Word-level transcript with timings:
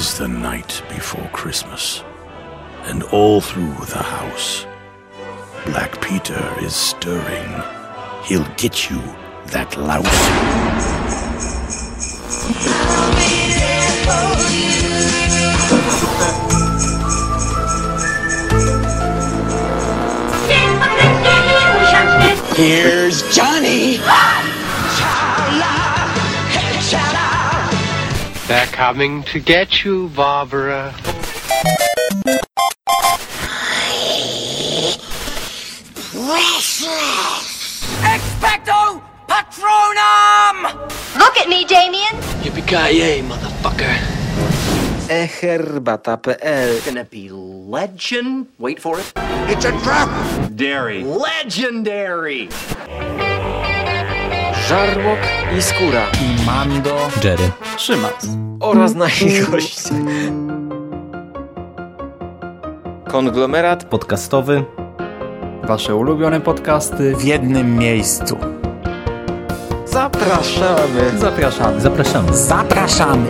is 0.00 0.16
the 0.16 0.26
night 0.26 0.82
before 0.88 1.28
Christmas, 1.30 2.02
and 2.84 3.02
all 3.12 3.42
through 3.42 3.74
the 3.94 4.02
house, 4.02 4.64
Black 5.66 6.00
Peter 6.00 6.42
is 6.62 6.74
stirring. 6.74 7.52
He'll 8.24 8.48
get 8.56 8.88
you, 8.88 9.02
that 9.48 9.76
louse. 9.76 10.06
Here's 22.56 23.36
Johnny. 23.36 23.98
They're 28.50 28.66
coming 28.66 29.22
to 29.30 29.38
get 29.38 29.84
you, 29.84 30.08
Barbara. 30.08 30.92
Expecto 38.02 39.00
Patronum! 39.28 40.66
Look 41.16 41.36
at 41.36 41.48
me, 41.48 41.64
Damien. 41.64 42.16
Yippee-ki-yay, 42.42 43.22
motherfucker. 43.22 43.94
eherbata.pl 45.06 46.84
Gonna 46.84 47.04
be 47.04 47.30
legend. 47.30 48.48
Wait 48.58 48.80
for 48.80 48.98
it. 48.98 49.12
It's 49.46 49.64
a 49.64 49.70
trap. 49.82 50.10
Dairy. 50.56 51.04
Legendary. 51.04 52.48
Żarłok 54.70 55.18
i 55.58 55.62
Skóra 55.62 56.02
i 56.20 56.46
Mando, 56.46 56.90
Jerry, 57.24 57.50
Szymas. 57.78 58.28
oraz 58.60 58.94
nasi 58.94 59.40
goście. 59.50 59.90
Konglomerat 63.08 63.84
podcastowy. 63.84 64.64
Wasze 65.64 65.94
ulubione 65.96 66.40
podcasty 66.40 67.16
w 67.16 67.24
jednym 67.24 67.76
miejscu. 67.78 68.36
Zapraszamy. 69.86 71.18
Zapraszamy. 71.18 71.80
Zapraszamy. 71.80 72.36
Zapraszamy. 72.36 73.26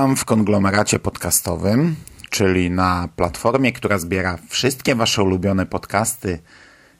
Witam 0.00 0.16
w 0.16 0.24
konglomeracie 0.24 0.98
podcastowym, 0.98 1.96
czyli 2.30 2.70
na 2.70 3.08
platformie, 3.16 3.72
która 3.72 3.98
zbiera 3.98 4.38
wszystkie 4.48 4.94
Wasze 4.94 5.22
ulubione 5.22 5.66
podcasty 5.66 6.38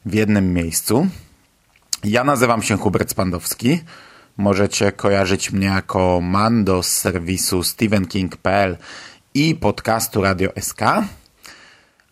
w 0.06 0.14
jednym 0.14 0.52
miejscu. 0.52 1.06
Ja 2.04 2.24
nazywam 2.24 2.62
się 2.62 2.76
Hubert 2.76 3.10
Spandowski. 3.10 3.80
Możecie 4.36 4.92
kojarzyć 4.92 5.50
mnie 5.52 5.66
jako 5.66 6.20
Mando 6.22 6.82
z 6.82 6.88
serwisu 6.88 7.62
stevenking.pl 7.62 8.76
i 9.34 9.54
podcastu 9.54 10.22
Radio 10.22 10.50
SK. 10.60 10.80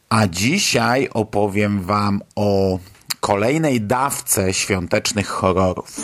A 0.09 0.27
dzisiaj 0.27 1.09
opowiem 1.13 1.83
Wam 1.83 2.23
o 2.37 2.79
kolejnej 3.21 3.81
dawce 3.81 4.55
świątecznych 4.55 5.29
horrorów. 5.29 6.01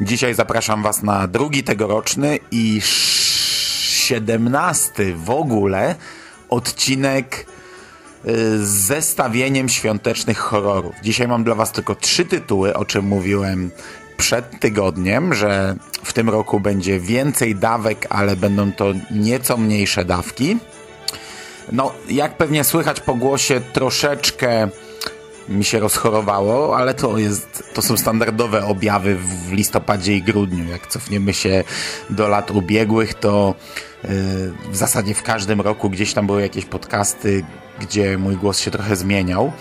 Dzisiaj 0.00 0.34
zapraszam 0.34 0.82
Was 0.82 1.02
na 1.02 1.28
drugi 1.28 1.62
tegoroczny 1.62 2.38
i 2.50 2.80
siedemnasty 4.04 5.14
w 5.14 5.30
ogóle 5.30 5.94
odcinek 6.48 7.46
y, 8.28 8.66
z 8.66 8.68
zestawieniem 8.68 9.68
świątecznych 9.68 10.38
horrorów. 10.38 10.94
Dzisiaj 11.02 11.28
mam 11.28 11.44
dla 11.44 11.54
Was 11.54 11.72
tylko 11.72 11.94
trzy 11.94 12.24
tytuły, 12.24 12.74
o 12.74 12.84
czym 12.84 13.04
mówiłem 13.04 13.70
przed 14.16 14.60
tygodniem, 14.60 15.34
że 15.34 15.76
w 16.02 16.12
tym 16.12 16.30
roku 16.30 16.60
będzie 16.60 17.00
więcej 17.00 17.56
dawek, 17.56 18.06
ale 18.10 18.36
będą 18.36 18.72
to 18.72 18.92
nieco 19.10 19.56
mniejsze 19.56 20.04
dawki. 20.04 20.56
No, 21.72 21.92
jak 22.08 22.36
pewnie 22.36 22.64
słychać 22.64 23.00
po 23.00 23.14
głosie, 23.14 23.60
troszeczkę 23.72 24.68
mi 25.48 25.64
się 25.64 25.80
rozchorowało, 25.80 26.76
ale 26.76 26.94
to, 26.94 27.18
jest, 27.18 27.70
to 27.74 27.82
są 27.82 27.96
standardowe 27.96 28.64
objawy 28.66 29.16
w 29.16 29.52
listopadzie 29.52 30.16
i 30.16 30.22
grudniu. 30.22 30.64
Jak 30.70 30.86
cofniemy 30.86 31.34
się 31.34 31.64
do 32.10 32.28
lat 32.28 32.50
ubiegłych, 32.50 33.14
to 33.14 33.54
yy, 34.04 34.10
w 34.70 34.76
zasadzie 34.76 35.14
w 35.14 35.22
każdym 35.22 35.60
roku 35.60 35.90
gdzieś 35.90 36.14
tam 36.14 36.26
były 36.26 36.42
jakieś 36.42 36.64
podcasty, 36.64 37.44
gdzie 37.80 38.18
mój 38.18 38.36
głos 38.36 38.58
się 38.58 38.70
trochę 38.70 38.96
zmieniał. 38.96 39.52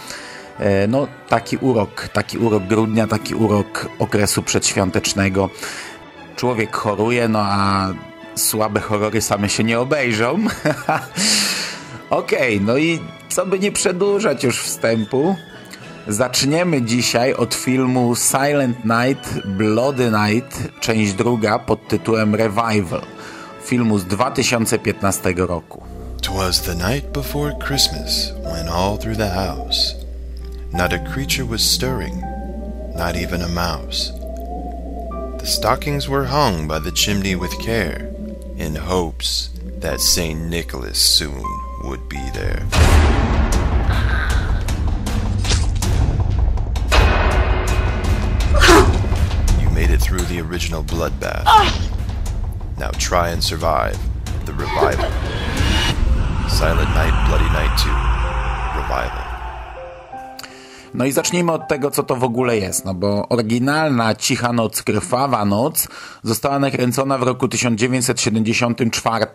Yy, 0.59 0.65
no, 0.87 1.07
taki 1.29 1.57
urok, 1.57 2.07
taki 2.07 2.37
urok 2.37 2.63
grudnia, 2.63 3.07
taki 3.07 3.35
urok 3.35 3.89
okresu 3.99 4.43
przedświątecznego. 4.43 5.49
Człowiek 6.35 6.75
choruje, 6.75 7.27
no 7.27 7.39
a 7.41 7.87
słabe 8.35 8.79
horrory 8.79 9.21
same 9.21 9.49
się 9.49 9.63
nie 9.63 9.79
obejrzą. 9.79 10.39
Okej, 12.09 12.55
okay, 12.55 12.65
no 12.65 12.77
i 12.77 12.99
co 13.29 13.45
by 13.45 13.59
nie 13.59 13.71
przedłużać 13.71 14.43
już 14.43 14.59
wstępu, 14.59 15.35
Zaczniemy 16.07 16.81
dzisiaj 16.81 17.33
od 17.33 17.55
filmu 17.55 18.15
Silent 18.15 18.77
Night, 18.85 19.45
Bloody 19.45 20.11
Night, 20.11 20.69
część 20.79 21.13
druga 21.13 21.59
pod 21.59 21.87
tytułem 21.87 22.35
Revival, 22.35 23.01
filmu 23.63 23.99
z 23.99 24.05
2015 24.05 25.33
roku. 25.37 25.83
Twas 26.21 26.61
the 26.61 26.75
night 26.75 27.11
before 27.11 27.55
Christmas 27.67 28.33
when 28.53 28.69
all 28.69 28.97
through 28.97 29.17
the 29.17 29.29
house 29.29 30.03
not 30.73 30.93
a 30.93 30.99
creature 31.13 31.45
was 31.45 31.61
stirring, 31.61 32.21
not 32.95 33.15
even 33.15 33.41
a 33.41 33.47
mouse. 33.47 34.11
The 35.37 35.45
stockings 35.45 36.09
were 36.09 36.25
hung 36.25 36.67
by 36.67 36.79
the 36.79 36.91
chimney 36.91 37.35
with 37.35 37.51
care 37.65 38.09
in 38.57 38.75
hopes 38.75 39.49
that 39.81 40.01
St. 40.01 40.49
Nicholas 40.49 40.97
soon 40.97 41.43
would 41.83 42.09
be 42.09 42.29
there. 42.33 42.63
Made 49.73 49.89
it 49.89 49.99
through 49.99 50.21
the 50.21 50.39
original 50.39 50.83
bloodbath. 50.83 51.43
Ah! 51.45 51.89
Now 52.77 52.91
try 52.91 53.29
and 53.29 53.43
survive 53.43 53.97
the 54.45 54.53
revival. 54.53 55.09
Silent 56.49 56.89
Night, 56.89 57.27
Bloody 57.27 57.49
Night 57.49 57.75
2. 57.81 57.89
Revival. 58.79 59.32
No 60.93 61.05
i 61.05 61.11
zacznijmy 61.11 61.51
od 61.51 61.67
tego, 61.67 61.91
co 61.91 62.03
to 62.03 62.15
w 62.15 62.23
ogóle 62.23 62.57
jest, 62.57 62.85
no 62.85 62.93
bo 62.93 63.29
oryginalna 63.29 64.15
Cicha 64.15 64.53
Noc, 64.53 64.83
Krwawa 64.83 65.45
Noc 65.45 65.87
została 66.23 66.59
nakręcona 66.59 67.17
w 67.17 67.23
roku 67.23 67.47
1974. 67.47 69.25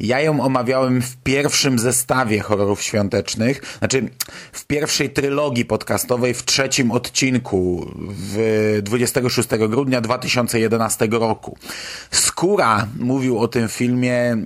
Ja 0.00 0.20
ją 0.20 0.40
omawiałem 0.40 1.02
w 1.02 1.16
pierwszym 1.16 1.78
zestawie 1.78 2.40
horrorów 2.40 2.82
świątecznych, 2.82 3.78
znaczy 3.78 4.08
w 4.52 4.66
pierwszej 4.66 5.10
trylogii 5.10 5.64
podcastowej, 5.64 6.34
w 6.34 6.44
trzecim 6.44 6.90
odcinku 6.90 7.90
w 8.08 8.78
26 8.82 9.48
grudnia 9.68 10.00
2011 10.00 11.08
roku. 11.10 11.56
Skóra 12.10 12.86
mówił 12.98 13.38
o 13.38 13.48
tym 13.48 13.68
filmie 13.68 14.36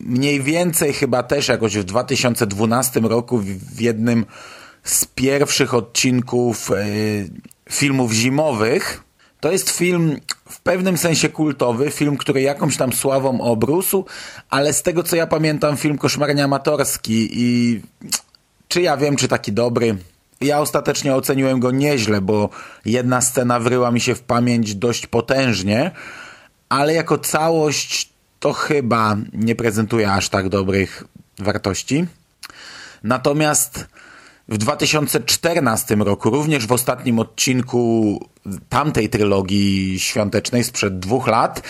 mniej 0.00 0.42
więcej 0.42 0.92
chyba 0.92 1.22
też 1.22 1.48
jakoś 1.48 1.76
w 1.78 1.84
2012 1.84 3.00
roku 3.00 3.38
w 3.38 3.80
jednym 3.80 4.26
z 4.86 5.04
pierwszych 5.04 5.74
odcinków 5.74 6.70
e, 6.70 6.74
filmów 7.70 8.12
zimowych. 8.12 9.02
To 9.40 9.52
jest 9.52 9.70
film 9.70 10.20
w 10.50 10.60
pewnym 10.60 10.98
sensie 10.98 11.28
kultowy, 11.28 11.90
film, 11.90 12.16
który 12.16 12.40
jakąś 12.40 12.76
tam 12.76 12.92
sławą 12.92 13.40
obrósł, 13.40 14.04
ale 14.50 14.72
z 14.72 14.82
tego 14.82 15.02
co 15.02 15.16
ja 15.16 15.26
pamiętam, 15.26 15.76
film 15.76 15.98
koszmarnie 15.98 16.44
amatorski 16.44 17.28
i 17.32 17.80
czy 18.68 18.82
ja 18.82 18.96
wiem, 18.96 19.16
czy 19.16 19.28
taki 19.28 19.52
dobry. 19.52 19.96
Ja 20.40 20.60
ostatecznie 20.60 21.14
oceniłem 21.14 21.60
go 21.60 21.70
nieźle, 21.70 22.20
bo 22.20 22.50
jedna 22.84 23.20
scena 23.20 23.60
wryła 23.60 23.90
mi 23.90 24.00
się 24.00 24.14
w 24.14 24.22
pamięć 24.22 24.74
dość 24.74 25.06
potężnie, 25.06 25.90
ale 26.68 26.94
jako 26.94 27.18
całość 27.18 28.12
to 28.40 28.52
chyba 28.52 29.16
nie 29.32 29.54
prezentuje 29.54 30.12
aż 30.12 30.28
tak 30.28 30.48
dobrych 30.48 31.04
wartości. 31.38 32.06
Natomiast 33.02 33.86
W 34.48 34.58
2014 34.58 35.94
roku, 35.94 36.30
również 36.30 36.66
w 36.66 36.72
ostatnim 36.72 37.18
odcinku 37.18 38.20
tamtej 38.68 39.08
trylogii 39.08 40.00
świątecznej 40.00 40.64
sprzed 40.64 40.98
dwóch 40.98 41.26
lat, 41.26 41.62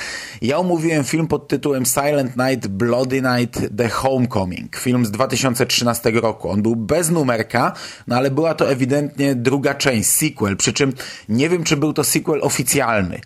ja 0.43 0.58
omówiłem 0.58 1.05
film 1.05 1.26
pod 1.26 1.49
tytułem 1.49 1.87
Silent 1.87 2.37
Night, 2.37 2.67
Bloody 2.67 3.23
Night, 3.23 3.61
The 3.76 3.88
Homecoming. 3.88 4.76
Film 4.76 5.06
z 5.06 5.11
2013 5.11 6.11
roku. 6.11 6.50
On 6.50 6.62
był 6.62 6.76
bez 6.76 7.11
numerka, 7.11 7.73
no 8.06 8.17
ale 8.17 8.31
była 8.31 8.55
to 8.55 8.70
ewidentnie 8.70 9.34
druga 9.34 9.75
część, 9.75 10.08
sequel, 10.08 10.56
przy 10.56 10.72
czym 10.72 10.93
nie 11.29 11.49
wiem, 11.49 11.64
czy 11.64 11.76
był 11.76 11.93
to 11.93 12.05
sequel 12.05 12.40
oficjalny. 12.43 13.20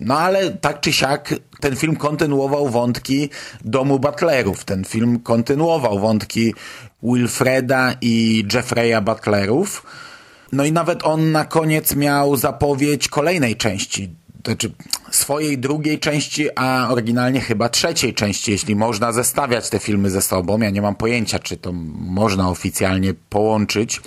No 0.00 0.18
ale 0.18 0.50
tak 0.50 0.80
czy 0.80 0.92
siak 0.92 1.34
ten 1.60 1.76
film 1.76 1.96
kontynuował 1.96 2.68
wątki 2.68 3.30
domu 3.64 3.98
Butlerów. 3.98 4.64
Ten 4.64 4.84
film 4.84 5.20
kontynuował 5.20 5.98
wątki 5.98 6.54
Wilfreda 7.02 7.94
i 8.00 8.44
Jeffreya 8.54 9.02
Butlerów. 9.02 9.86
No 10.52 10.64
i 10.64 10.72
nawet 10.72 11.04
on 11.04 11.32
na 11.32 11.44
koniec 11.44 11.96
miał 11.96 12.36
zapowiedź 12.36 13.08
kolejnej 13.08 13.56
części. 13.56 14.10
Znaczy 14.44 14.70
swojej 15.10 15.58
drugiej 15.58 15.98
części, 15.98 16.48
a 16.56 16.88
oryginalnie 16.90 17.40
chyba 17.40 17.68
trzeciej 17.68 18.14
części, 18.14 18.50
jeśli 18.50 18.76
można 18.76 19.12
zestawiać 19.12 19.70
te 19.70 19.78
filmy 19.78 20.10
ze 20.10 20.22
sobą. 20.22 20.58
Ja 20.60 20.70
nie 20.70 20.82
mam 20.82 20.94
pojęcia, 20.94 21.38
czy 21.38 21.56
to 21.56 21.72
można 21.72 22.50
oficjalnie 22.50 23.14
połączyć 23.14 24.00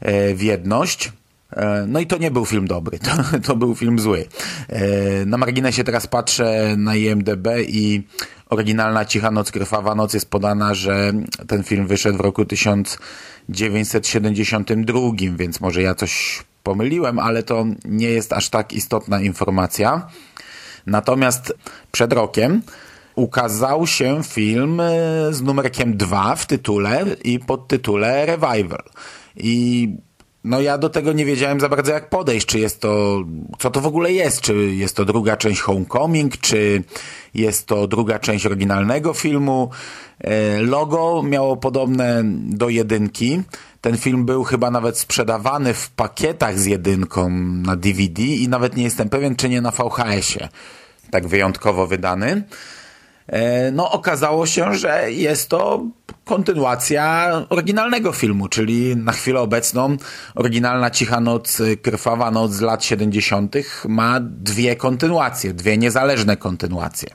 e, 0.00 0.34
w 0.34 0.42
jedność. 0.42 1.12
E, 1.52 1.84
no 1.88 2.00
i 2.00 2.06
to 2.06 2.18
nie 2.18 2.30
był 2.30 2.46
film 2.46 2.66
dobry, 2.66 2.98
to, 2.98 3.38
to 3.46 3.56
był 3.56 3.74
film 3.74 3.98
zły. 3.98 4.26
E, 4.68 5.24
na 5.24 5.38
marginesie 5.38 5.84
teraz 5.84 6.06
patrzę 6.06 6.74
na 6.76 6.96
IMDB 6.96 7.46
i 7.68 8.02
oryginalna 8.50 9.04
Cicha 9.04 9.30
Noc, 9.30 9.50
Krwawa 9.50 9.94
Noc 9.94 10.14
jest 10.14 10.30
podana, 10.30 10.74
że 10.74 11.12
ten 11.48 11.64
film 11.64 11.86
wyszedł 11.86 12.18
w 12.18 12.20
roku 12.20 12.44
1972, 12.44 15.00
więc 15.36 15.60
może 15.60 15.82
ja 15.82 15.94
coś 15.94 16.44
pomyliłem, 16.62 17.18
ale 17.18 17.42
to 17.42 17.64
nie 17.84 18.08
jest 18.08 18.32
aż 18.32 18.48
tak 18.48 18.72
istotna 18.72 19.20
informacja. 19.20 20.08
Natomiast 20.86 21.54
przed 21.92 22.12
rokiem 22.12 22.62
ukazał 23.14 23.86
się 23.86 24.24
film 24.24 24.80
e, 24.80 24.92
z 25.30 25.42
numerkiem 25.42 25.96
2 25.96 26.36
w 26.36 26.46
tytule 26.46 27.04
i 27.24 27.38
pod 27.38 27.68
tytule 27.68 28.26
Revival. 28.26 28.82
I 29.36 29.88
no 30.44 30.60
ja 30.60 30.78
do 30.78 30.88
tego 30.88 31.12
nie 31.12 31.24
wiedziałem 31.24 31.60
za 31.60 31.68
bardzo 31.68 31.92
jak 31.92 32.08
podejść, 32.08 32.46
czy 32.46 32.58
jest 32.58 32.80
to, 32.80 33.24
co 33.58 33.70
to 33.70 33.80
w 33.80 33.86
ogóle 33.86 34.12
jest, 34.12 34.40
czy 34.40 34.54
jest 34.54 34.96
to 34.96 35.04
druga 35.04 35.36
część 35.36 35.60
Homecoming, 35.60 36.36
czy 36.36 36.82
jest 37.34 37.66
to 37.66 37.86
druga 37.86 38.18
część 38.18 38.46
oryginalnego 38.46 39.14
filmu. 39.14 39.70
E, 40.20 40.62
logo 40.62 41.22
miało 41.22 41.56
podobne 41.56 42.22
do 42.34 42.68
jedynki. 42.68 43.42
Ten 43.80 43.96
film 43.96 44.26
był 44.26 44.44
chyba 44.44 44.70
nawet 44.70 44.98
sprzedawany 44.98 45.74
w 45.74 45.90
pakietach 45.90 46.58
z 46.58 46.66
jedynką 46.66 47.30
na 47.62 47.76
DVD 47.76 48.22
i 48.22 48.48
nawet 48.48 48.76
nie 48.76 48.84
jestem 48.84 49.08
pewien, 49.08 49.36
czy 49.36 49.48
nie 49.48 49.60
na 49.60 49.70
VHS-ie. 49.70 50.48
Tak 51.10 51.26
wyjątkowo 51.26 51.86
wydany. 51.86 52.42
E, 53.28 53.70
no 53.70 53.90
okazało 53.90 54.46
się, 54.46 54.74
że 54.74 55.12
jest 55.12 55.48
to 55.48 55.86
kontynuacja 56.24 57.32
oryginalnego 57.48 58.12
filmu, 58.12 58.48
czyli 58.48 58.96
na 58.96 59.12
chwilę 59.12 59.40
obecną 59.40 59.96
oryginalna 60.34 60.90
Cicha 60.90 61.20
Noc, 61.20 61.62
Krwawa 61.82 62.30
Noc 62.30 62.52
z 62.52 62.60
lat 62.60 62.84
70. 62.84 63.54
ma 63.88 64.20
dwie 64.20 64.76
kontynuacje, 64.76 65.54
dwie 65.54 65.78
niezależne 65.78 66.36
kontynuacje. 66.36 67.08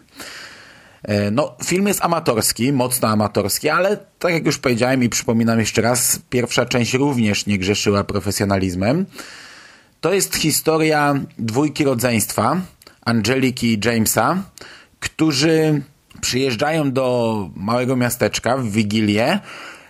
E, 1.04 1.32
no, 1.32 1.56
film 1.66 1.88
jest 1.88 2.06
amatorski, 2.06 2.74
mocno 2.74 3.08
amatorski, 3.08 3.70
ale 3.70 3.98
tak 4.20 4.34
jak 4.34 4.46
już 4.46 4.58
powiedziałem 4.58 5.04
i 5.04 5.10
przypominam 5.10 5.60
jeszcze 5.60 5.82
raz, 5.82 6.20
pierwsza 6.30 6.66
część 6.66 6.94
również 6.94 7.46
nie 7.46 7.58
grzeszyła 7.58 8.04
profesjonalizmem. 8.04 9.06
To 10.02 10.14
jest 10.14 10.36
historia 10.36 11.16
dwójki 11.40 11.84
rodzeństwa, 11.84 12.58
Angeliki 13.06 13.74
i 13.74 13.80
Jamesa, 13.86 14.44
którzy 15.00 15.82
przyjeżdżają 16.24 16.92
do 16.92 17.50
małego 17.56 17.96
miasteczka 17.96 18.58
w 18.58 18.68
Wigilię 18.68 19.40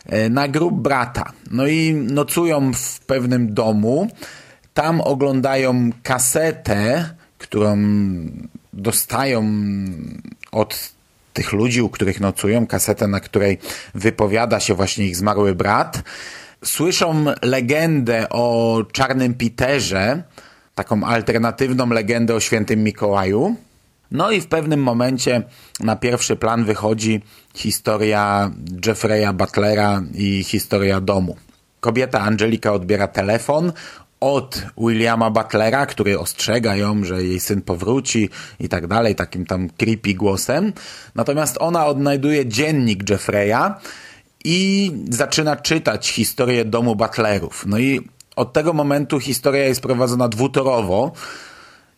e, 0.06 0.30
na 0.30 0.48
grób 0.48 0.82
brata. 0.82 1.32
No 1.52 1.68
i 1.68 1.94
nocują 1.94 2.74
w 2.74 3.00
pewnym 3.00 3.54
domu. 3.54 4.08
Tam 4.74 5.02
oglądają 5.02 5.90
kasetę, 6.04 7.10
którą 7.38 7.78
dostają 8.74 9.46
od 10.52 10.94
tych 11.34 11.54
ludzi, 11.54 11.82
u 11.82 11.90
których 11.90 12.20
nocują, 12.20 12.68
kasetę, 12.68 13.08
na 13.08 13.20
której 13.20 13.60
wypowiada 13.96 14.60
się 14.60 14.74
właśnie 14.74 15.06
ich 15.06 15.16
zmarły 15.16 15.56
brat. 15.56 16.02
Słyszą 16.66 17.26
legendę 17.42 18.30
o 18.30 18.78
Czarnym 18.92 19.34
Peterze, 19.34 20.24
taką 20.76 21.04
alternatywną 21.04 21.90
legendę 21.90 22.36
o 22.36 22.40
świętym 22.40 22.84
Mikołaju. 22.84 23.56
No 24.14 24.32
i 24.32 24.42
w 24.42 24.48
pewnym 24.48 24.80
momencie 24.80 25.42
na 25.80 25.96
pierwszy 25.96 26.36
plan 26.36 26.66
wychodzi 26.66 27.22
historia 27.56 28.52
Jeffreya 28.86 29.34
Butlera 29.34 30.02
i 30.14 30.44
historia 30.44 31.02
domu. 31.02 31.36
Kobieta 31.80 32.20
Angelika 32.20 32.74
odbiera 32.74 33.08
telefon 33.08 33.74
od 34.20 34.62
Williama 34.78 35.30
Butlera, 35.30 35.86
który 35.86 36.20
ostrzega 36.20 36.76
ją, 36.76 37.04
że 37.04 37.24
jej 37.24 37.40
syn 37.40 37.62
powróci 37.62 38.30
i 38.60 38.70
tak 38.70 38.88
dalej, 38.88 39.16
takim 39.16 39.46
tam 39.46 39.70
creepy 39.70 40.14
głosem. 40.14 40.74
Natomiast 41.16 41.58
ona 41.60 41.86
odnajduje 41.86 42.46
dziennik 42.46 43.10
Jeffreya 43.10 43.74
i 44.46 44.92
zaczyna 45.10 45.56
czytać 45.56 46.10
historię 46.10 46.66
domu 46.66 46.96
Butlerów. 46.96 47.66
No 47.68 47.80
i 47.80 48.02
od 48.36 48.54
tego 48.54 48.74
momentu 48.74 49.20
historia 49.20 49.64
jest 49.64 49.82
prowadzona 49.82 50.28
dwutorowo 50.28 51.12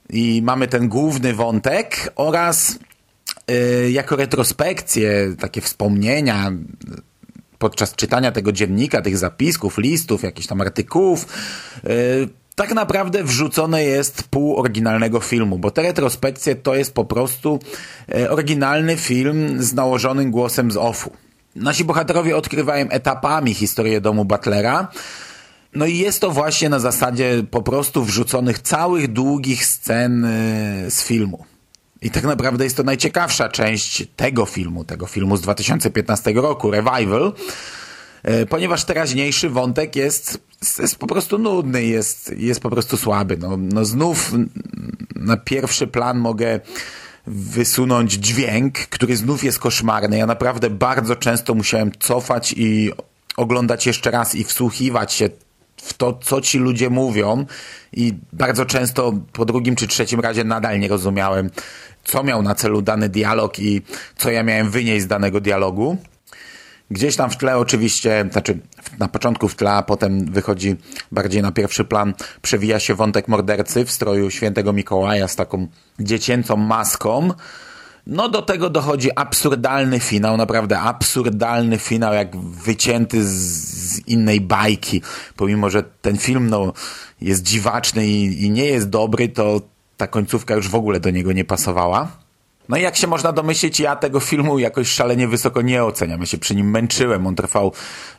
i 0.09 0.41
mamy 0.41 0.67
ten 0.67 0.89
główny 0.89 1.33
wątek 1.33 2.13
oraz 2.15 2.79
yy, 3.47 3.91
jako 3.91 4.15
retrospekcje, 4.15 5.35
takie 5.39 5.61
wspomnienia 5.61 6.51
podczas 7.57 7.95
czytania 7.95 8.31
tego 8.31 8.51
dziennika, 8.51 9.01
tych 9.01 9.17
zapisków, 9.17 9.77
listów, 9.77 10.23
jakichś 10.23 10.47
tam 10.47 10.61
artykułów, 10.61 11.27
yy, 11.83 11.89
tak 12.55 12.73
naprawdę 12.73 13.23
wrzucone 13.23 13.83
jest 13.83 14.23
pół 14.23 14.59
oryginalnego 14.59 15.19
filmu, 15.19 15.59
bo 15.59 15.71
te 15.71 15.81
retrospekcje 15.81 16.55
to 16.55 16.75
jest 16.75 16.93
po 16.93 17.05
prostu 17.05 17.59
yy, 18.07 18.29
oryginalny 18.29 18.97
film 18.97 19.63
z 19.63 19.73
nałożonym 19.73 20.31
głosem 20.31 20.71
z 20.71 20.77
offu. 20.77 21.11
Nasi 21.55 21.85
bohaterowie 21.85 22.37
odkrywają 22.37 22.89
etapami 22.89 23.53
historię 23.53 24.01
domu 24.01 24.25
Butlera, 24.25 24.87
no 25.75 25.85
i 25.85 25.97
jest 25.97 26.21
to 26.21 26.31
właśnie 26.31 26.69
na 26.69 26.79
zasadzie 26.79 27.43
po 27.51 27.61
prostu 27.61 28.03
wrzuconych 28.03 28.59
całych 28.59 29.13
długich 29.13 29.65
scen 29.65 30.25
y, 30.25 30.91
z 30.91 31.03
filmu. 31.03 31.45
I 32.01 32.11
tak 32.11 32.23
naprawdę 32.23 32.63
jest 32.63 32.77
to 32.77 32.83
najciekawsza 32.83 33.49
część 33.49 34.07
tego 34.15 34.45
filmu, 34.45 34.83
tego 34.83 35.07
filmu 35.07 35.37
z 35.37 35.41
2015 35.41 36.33
roku, 36.33 36.71
Revival, 36.71 37.33
y, 38.29 38.45
ponieważ 38.45 38.85
teraźniejszy 38.85 39.49
wątek 39.49 39.95
jest, 39.95 40.39
jest 40.79 40.95
po 40.95 41.07
prostu 41.07 41.37
nudny, 41.37 41.83
jest, 41.83 42.33
jest 42.37 42.59
po 42.59 42.69
prostu 42.69 42.97
słaby. 42.97 43.37
No, 43.37 43.57
no 43.57 43.85
znów 43.85 44.33
na 45.15 45.37
pierwszy 45.37 45.87
plan 45.87 46.17
mogę 46.17 46.59
wysunąć 47.27 48.13
dźwięk, 48.13 48.73
który 48.79 49.17
znów 49.17 49.43
jest 49.43 49.59
koszmarny. 49.59 50.17
Ja 50.17 50.25
naprawdę 50.25 50.69
bardzo 50.69 51.15
często 51.15 51.53
musiałem 51.53 51.91
cofać 51.99 52.53
i 52.57 52.91
oglądać 53.37 53.87
jeszcze 53.87 54.11
raz 54.11 54.35
i 54.35 54.43
wsłuchiwać 54.43 55.13
się 55.13 55.29
w 55.85 55.93
to, 55.93 56.13
co 56.13 56.41
ci 56.41 56.59
ludzie 56.59 56.89
mówią 56.89 57.45
i 57.93 58.13
bardzo 58.33 58.65
często 58.65 59.13
po 59.33 59.45
drugim 59.45 59.75
czy 59.75 59.87
trzecim 59.87 60.19
razie 60.19 60.43
nadal 60.43 60.79
nie 60.79 60.87
rozumiałem, 60.87 61.49
co 62.03 62.23
miał 62.23 62.41
na 62.41 62.55
celu 62.55 62.81
dany 62.81 63.09
dialog 63.09 63.59
i 63.59 63.81
co 64.17 64.31
ja 64.31 64.43
miałem 64.43 64.69
wynieść 64.69 65.03
z 65.03 65.07
danego 65.07 65.41
dialogu. 65.41 65.97
Gdzieś 66.91 67.15
tam 67.15 67.29
w 67.29 67.37
tle 67.37 67.57
oczywiście, 67.57 68.25
znaczy 68.31 68.59
na 68.99 69.07
początku 69.07 69.47
w 69.47 69.55
tle, 69.55 69.71
a 69.71 69.83
potem 69.83 70.25
wychodzi 70.25 70.75
bardziej 71.11 71.41
na 71.41 71.51
pierwszy 71.51 71.85
plan, 71.85 72.13
przewija 72.41 72.79
się 72.79 72.95
wątek 72.95 73.27
mordercy 73.27 73.85
w 73.85 73.91
stroju 73.91 74.31
świętego 74.31 74.73
Mikołaja 74.73 75.27
z 75.27 75.35
taką 75.35 75.67
dziecięcą 75.99 76.57
maską, 76.57 77.29
no 78.07 78.29
do 78.29 78.41
tego 78.41 78.69
dochodzi 78.69 79.09
absurdalny 79.15 79.99
finał, 79.99 80.37
naprawdę 80.37 80.79
absurdalny 80.79 81.77
finał, 81.77 82.13
jak 82.13 82.37
wycięty 82.37 83.23
z, 83.23 83.29
z 83.29 84.07
innej 84.07 84.41
bajki. 84.41 85.01
Pomimo, 85.35 85.69
że 85.69 85.83
ten 86.01 86.17
film 86.17 86.49
no, 86.49 86.73
jest 87.21 87.43
dziwaczny 87.43 88.07
i, 88.07 88.43
i 88.43 88.49
nie 88.49 88.65
jest 88.65 88.89
dobry, 88.89 89.29
to 89.29 89.61
ta 89.97 90.07
końcówka 90.07 90.55
już 90.55 90.69
w 90.69 90.75
ogóle 90.75 90.99
do 90.99 91.09
niego 91.09 91.31
nie 91.31 91.45
pasowała. 91.45 92.25
No 92.69 92.77
i 92.77 92.81
jak 92.81 92.95
się 92.95 93.07
można 93.07 93.31
domyślić, 93.31 93.79
ja 93.79 93.95
tego 93.95 94.19
filmu 94.19 94.59
jakoś 94.59 94.87
szalenie 94.87 95.27
wysoko 95.27 95.61
nie 95.61 95.83
oceniam. 95.83 96.19
Ja 96.19 96.25
się 96.25 96.37
przy 96.37 96.55
nim 96.55 96.69
męczyłem. 96.69 97.27
On 97.27 97.35
trwał 97.35 97.73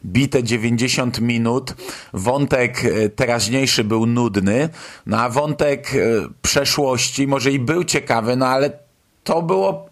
bite 0.05 0.43
90 0.43 1.21
minut. 1.21 1.75
Wątek 2.13 2.85
e, 2.85 3.09
teraźniejszy 3.09 3.85
był 3.85 4.07
nudny, 4.07 4.69
no 5.07 5.21
a 5.21 5.29
wątek 5.29 5.95
e, 5.95 5.99
przeszłości 6.43 7.27
może 7.27 7.53
i 7.53 7.59
był 7.59 7.85
ciekawy, 7.85 8.37
no 8.37 8.47
ale 8.47 8.86
to 9.27 9.43
było 9.43 9.89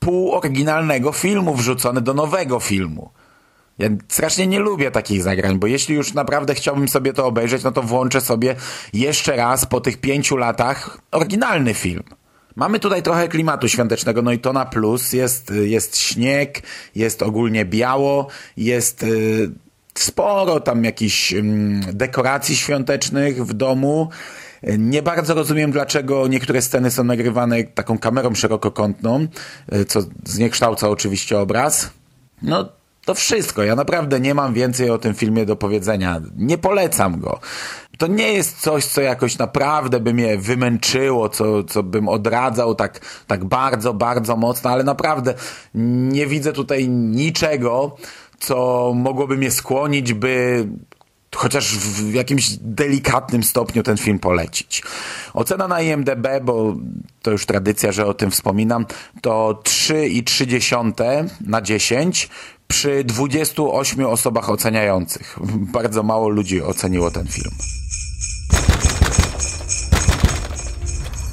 pół 0.00 0.32
oryginalnego 0.32 1.12
filmu 1.12 1.54
wrzucone 1.54 2.00
do 2.00 2.14
nowego 2.14 2.60
filmu. 2.60 3.10
Ja 3.78 3.88
strasznie 4.08 4.46
nie 4.46 4.58
lubię 4.58 4.90
takich 4.90 5.22
zagrań, 5.22 5.58
bo 5.58 5.66
jeśli 5.66 5.94
już 5.94 6.14
naprawdę 6.14 6.54
chciałbym 6.54 6.88
sobie 6.88 7.12
to 7.12 7.26
obejrzeć, 7.26 7.62
no 7.62 7.72
to 7.72 7.82
włączę 7.82 8.20
sobie 8.20 8.56
jeszcze 8.92 9.36
raz 9.36 9.66
po 9.66 9.80
tych 9.80 10.00
pięciu 10.00 10.36
latach 10.36 10.98
oryginalny 11.10 11.74
film. 11.74 12.02
Mamy 12.56 12.78
tutaj 12.78 13.02
trochę 13.02 13.28
klimatu 13.28 13.68
świątecznego, 13.68 14.22
no 14.22 14.32
i 14.32 14.38
to 14.38 14.52
na 14.52 14.64
plus. 14.64 15.12
Jest, 15.12 15.52
jest 15.62 15.98
śnieg, 15.98 16.62
jest 16.94 17.22
ogólnie 17.22 17.64
biało, 17.64 18.26
jest 18.56 19.02
y, 19.02 19.50
sporo 19.94 20.60
tam 20.60 20.84
jakichś 20.84 21.32
y, 21.32 21.42
dekoracji 21.92 22.56
świątecznych 22.56 23.46
w 23.46 23.52
domu. 23.52 24.08
Nie 24.78 25.02
bardzo 25.02 25.34
rozumiem, 25.34 25.72
dlaczego 25.72 26.28
niektóre 26.28 26.62
sceny 26.62 26.90
są 26.90 27.04
nagrywane 27.04 27.64
taką 27.64 27.98
kamerą 27.98 28.34
szerokokątną, 28.34 29.26
y, 29.72 29.84
co 29.84 30.00
zniekształca 30.24 30.88
oczywiście 30.88 31.38
obraz. 31.38 31.90
No, 32.42 32.68
to 33.04 33.14
wszystko. 33.14 33.62
Ja 33.62 33.76
naprawdę 33.76 34.20
nie 34.20 34.34
mam 34.34 34.54
więcej 34.54 34.90
o 34.90 34.98
tym 34.98 35.14
filmie 35.14 35.46
do 35.46 35.56
powiedzenia. 35.56 36.20
Nie 36.36 36.58
polecam 36.58 37.20
go. 37.20 37.40
To 37.98 38.06
nie 38.06 38.32
jest 38.32 38.60
coś, 38.60 38.84
co 38.84 39.00
jakoś 39.00 39.38
naprawdę 39.38 40.00
by 40.00 40.14
mnie 40.14 40.38
wymęczyło, 40.38 41.28
co, 41.28 41.64
co 41.64 41.82
bym 41.82 42.08
odradzał 42.08 42.74
tak, 42.74 43.00
tak 43.26 43.44
bardzo, 43.44 43.94
bardzo 43.94 44.36
mocno, 44.36 44.70
ale 44.70 44.84
naprawdę 44.84 45.34
nie 45.74 46.26
widzę 46.26 46.52
tutaj 46.52 46.88
niczego, 46.88 47.96
co 48.38 48.92
mogłoby 48.94 49.36
mnie 49.36 49.50
skłonić, 49.50 50.12
by 50.12 50.66
chociaż 51.34 51.76
w 51.78 52.14
jakimś 52.14 52.50
delikatnym 52.60 53.42
stopniu 53.42 53.82
ten 53.82 53.96
film 53.96 54.18
polecić. 54.18 54.82
Ocena 55.34 55.68
na 55.68 55.80
IMDB, 55.80 56.26
bo 56.42 56.76
to 57.22 57.30
już 57.30 57.46
tradycja, 57.46 57.92
że 57.92 58.06
o 58.06 58.14
tym 58.14 58.30
wspominam, 58.30 58.86
to 59.20 59.62
3,3 59.64 61.28
na 61.40 61.62
10 61.62 62.28
przy 62.68 63.04
28 63.04 64.06
osobach 64.06 64.50
oceniających. 64.50 65.38
Bardzo 65.78 66.02
mało 66.02 66.28
ludzi 66.28 66.62
oceniło 66.62 67.10
ten 67.10 67.26
film. 67.26 67.54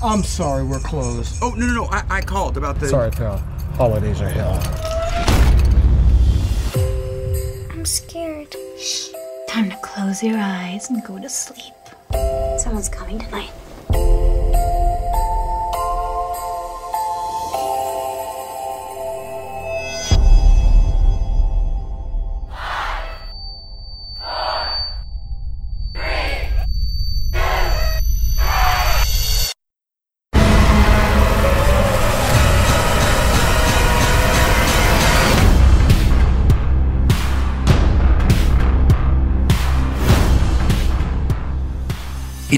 I'm 0.01 0.23
sorry, 0.23 0.63
we're 0.63 0.79
closed. 0.79 1.43
Oh, 1.43 1.53
no, 1.57 1.67
no, 1.67 1.73
no. 1.73 1.89
I, 1.91 2.19
I 2.19 2.21
called 2.21 2.57
about 2.57 2.79
the. 2.79 2.89
Sorry, 2.89 3.11
pal. 3.11 3.39
Holidays 3.77 4.19
are 4.21 4.29
hell. 4.29 4.90
Time 9.51 9.69
to 9.69 9.75
close 9.75 10.23
your 10.23 10.37
eyes 10.37 10.89
and 10.89 11.03
go 11.03 11.19
to 11.19 11.27
sleep. 11.27 11.73
Someone's 12.57 12.87
coming 12.87 13.19
tonight. 13.19 13.51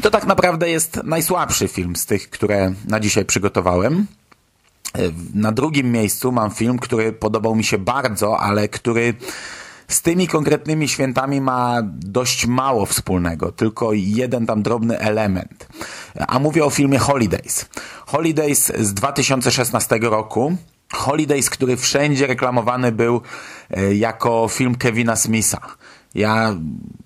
To 0.03 0.11
tak 0.11 0.25
naprawdę 0.25 0.69
jest 0.69 0.99
najsłabszy 1.03 1.67
film 1.67 1.95
z 1.95 2.05
tych, 2.05 2.29
które 2.29 2.73
na 2.87 2.99
dzisiaj 2.99 3.25
przygotowałem. 3.25 4.07
Na 5.33 5.51
drugim 5.51 5.91
miejscu 5.91 6.31
mam 6.31 6.51
film, 6.51 6.79
który 6.79 7.13
podobał 7.13 7.55
mi 7.55 7.63
się 7.63 7.77
bardzo, 7.77 8.39
ale 8.39 8.67
który 8.67 9.13
z 9.87 10.01
tymi 10.01 10.27
konkretnymi 10.27 10.87
świętami 10.87 11.41
ma 11.41 11.81
dość 11.85 12.45
mało 12.45 12.85
wspólnego, 12.85 13.51
tylko 13.51 13.93
jeden 13.93 14.45
tam 14.45 14.63
drobny 14.63 14.99
element. 14.99 15.67
A 16.27 16.39
mówię 16.39 16.65
o 16.65 16.69
filmie 16.69 16.99
Holidays. 16.99 17.65
Holidays 18.05 18.71
z 18.79 18.93
2016 18.93 19.99
roku. 20.01 20.55
Holidays, 20.93 21.49
który 21.49 21.77
wszędzie 21.77 22.27
reklamowany 22.27 22.91
był 22.91 23.21
e, 23.69 23.95
jako 23.95 24.47
film 24.47 24.75
Kevina 24.75 25.15
Smitha. 25.15 25.75
Ja 26.15 26.55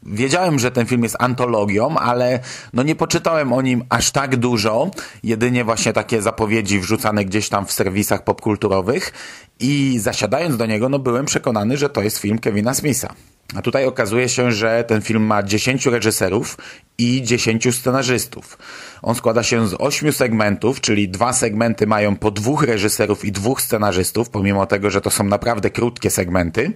wiedziałem, 0.06 0.60
że 0.60 0.72
ten 0.72 0.86
film 0.86 1.04
jest 1.04 1.16
antologią, 1.20 1.98
ale 1.98 2.40
no 2.74 2.84
nie 2.84 2.96
poczytałem 2.96 3.54
o 3.54 3.62
nim 3.62 3.84
aż 3.90 4.12
tak 4.12 4.36
dużo, 4.36 4.92
jedynie 5.24 5.64
właśnie 5.64 5.94
takie 5.94 6.22
zapowiedzi 6.22 6.80
wrzucane 6.80 7.26
gdzieś 7.26 7.50
tam 7.50 7.66
w 7.66 7.72
serwisach 7.72 8.24
popkulturowych 8.24 9.14
i 9.60 10.00
zasiadając 10.00 10.58
do 10.58 10.66
niego, 10.66 10.90
no 10.90 11.00
byłem 11.00 11.26
przekonany, 11.26 11.78
że 11.78 11.90
to 11.90 12.02
jest 12.02 12.18
film 12.18 12.40
Kevina 12.40 12.74
Smitha. 12.74 13.14
A 13.56 13.62
tutaj 13.62 13.86
okazuje 13.86 14.30
się, 14.30 14.52
że 14.52 14.84
ten 14.88 15.02
film 15.02 15.24
ma 15.24 15.44
10 15.44 15.86
reżyserów 15.86 16.58
i 16.98 17.24
10 17.24 17.76
scenarzystów. 17.76 18.58
On 19.02 19.16
składa 19.16 19.44
się 19.44 19.68
z 19.68 19.76
8 19.80 20.14
segmentów, 20.14 20.82
czyli 20.82 21.10
dwa 21.10 21.34
segmenty 21.34 21.88
mają 21.88 22.16
po 22.16 22.32
dwóch 22.32 22.64
reżyserów 22.64 23.26
i 23.26 23.32
dwóch 23.32 23.62
scenarzystów, 23.62 24.30
pomimo 24.30 24.66
tego, 24.66 24.90
że 24.90 25.02
to 25.02 25.10
są 25.10 25.24
naprawdę 25.24 25.70
krótkie 25.70 26.10
segmenty. 26.10 26.74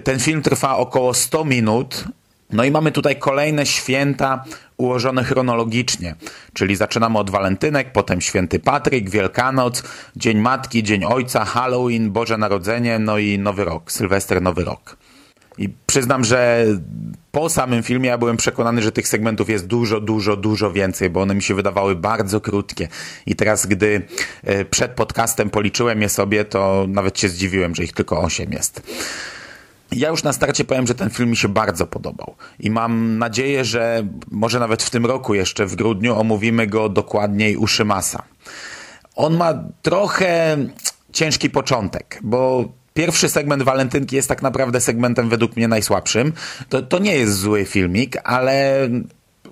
Ten 0.00 0.18
film 0.20 0.42
trwa 0.42 0.76
około 0.76 1.14
100 1.14 1.44
minut. 1.44 2.04
No 2.52 2.64
i 2.64 2.70
mamy 2.70 2.92
tutaj 2.92 3.16
kolejne 3.16 3.66
święta 3.66 4.44
ułożone 4.76 5.24
chronologicznie, 5.24 6.14
czyli 6.52 6.76
zaczynamy 6.76 7.18
od 7.18 7.30
walentynek, 7.30 7.92
potem 7.92 8.20
święty 8.20 8.58
Patryk, 8.58 9.10
Wielkanoc, 9.10 9.82
Dzień 10.16 10.38
Matki, 10.38 10.82
Dzień 10.82 11.04
Ojca, 11.04 11.44
Halloween, 11.44 12.10
Boże 12.10 12.38
Narodzenie, 12.38 12.98
no 12.98 13.18
i 13.18 13.38
Nowy 13.38 13.64
Rok, 13.64 13.92
Sylwester, 13.92 14.42
Nowy 14.42 14.64
Rok. 14.64 14.96
I 15.58 15.68
przyznam, 15.86 16.24
że 16.24 16.66
po 17.32 17.48
samym 17.48 17.82
filmie 17.82 18.08
ja 18.08 18.18
byłem 18.18 18.36
przekonany, 18.36 18.82
że 18.82 18.92
tych 18.92 19.08
segmentów 19.08 19.50
jest 19.50 19.66
dużo, 19.66 20.00
dużo, 20.00 20.36
dużo 20.36 20.72
więcej, 20.72 21.10
bo 21.10 21.20
one 21.20 21.34
mi 21.34 21.42
się 21.42 21.54
wydawały 21.54 21.96
bardzo 21.96 22.40
krótkie. 22.40 22.88
I 23.26 23.36
teraz, 23.36 23.66
gdy 23.66 24.02
e, 24.44 24.64
przed 24.64 24.92
podcastem 24.92 25.50
policzyłem 25.50 26.02
je 26.02 26.08
sobie, 26.08 26.44
to 26.44 26.84
nawet 26.88 27.18
się 27.18 27.28
zdziwiłem, 27.28 27.74
że 27.74 27.84
ich 27.84 27.92
tylko 27.92 28.20
8 28.20 28.52
jest. 28.52 28.82
Ja 29.92 30.08
już 30.08 30.22
na 30.22 30.32
starcie 30.32 30.64
powiem, 30.64 30.86
że 30.86 30.94
ten 30.94 31.10
film 31.10 31.30
mi 31.30 31.36
się 31.36 31.48
bardzo 31.48 31.86
podobał 31.86 32.34
i 32.60 32.70
mam 32.70 33.18
nadzieję, 33.18 33.64
że 33.64 34.06
może 34.30 34.60
nawet 34.60 34.82
w 34.82 34.90
tym 34.90 35.06
roku 35.06 35.34
jeszcze 35.34 35.66
w 35.66 35.76
grudniu 35.76 36.20
omówimy 36.20 36.66
go 36.66 36.88
dokładniej 36.88 37.56
u 37.56 37.66
Szymasa. 37.66 38.22
On 39.16 39.36
ma 39.36 39.54
trochę 39.82 40.56
ciężki 41.12 41.50
początek, 41.50 42.20
bo 42.22 42.68
Pierwszy 42.94 43.28
segment 43.28 43.62
Walentynki 43.62 44.16
jest 44.16 44.28
tak 44.28 44.42
naprawdę 44.42 44.80
segmentem 44.80 45.28
według 45.28 45.56
mnie 45.56 45.68
najsłabszym. 45.68 46.32
To, 46.68 46.82
to 46.82 46.98
nie 46.98 47.16
jest 47.16 47.38
zły 47.38 47.64
filmik, 47.64 48.16
ale 48.24 48.88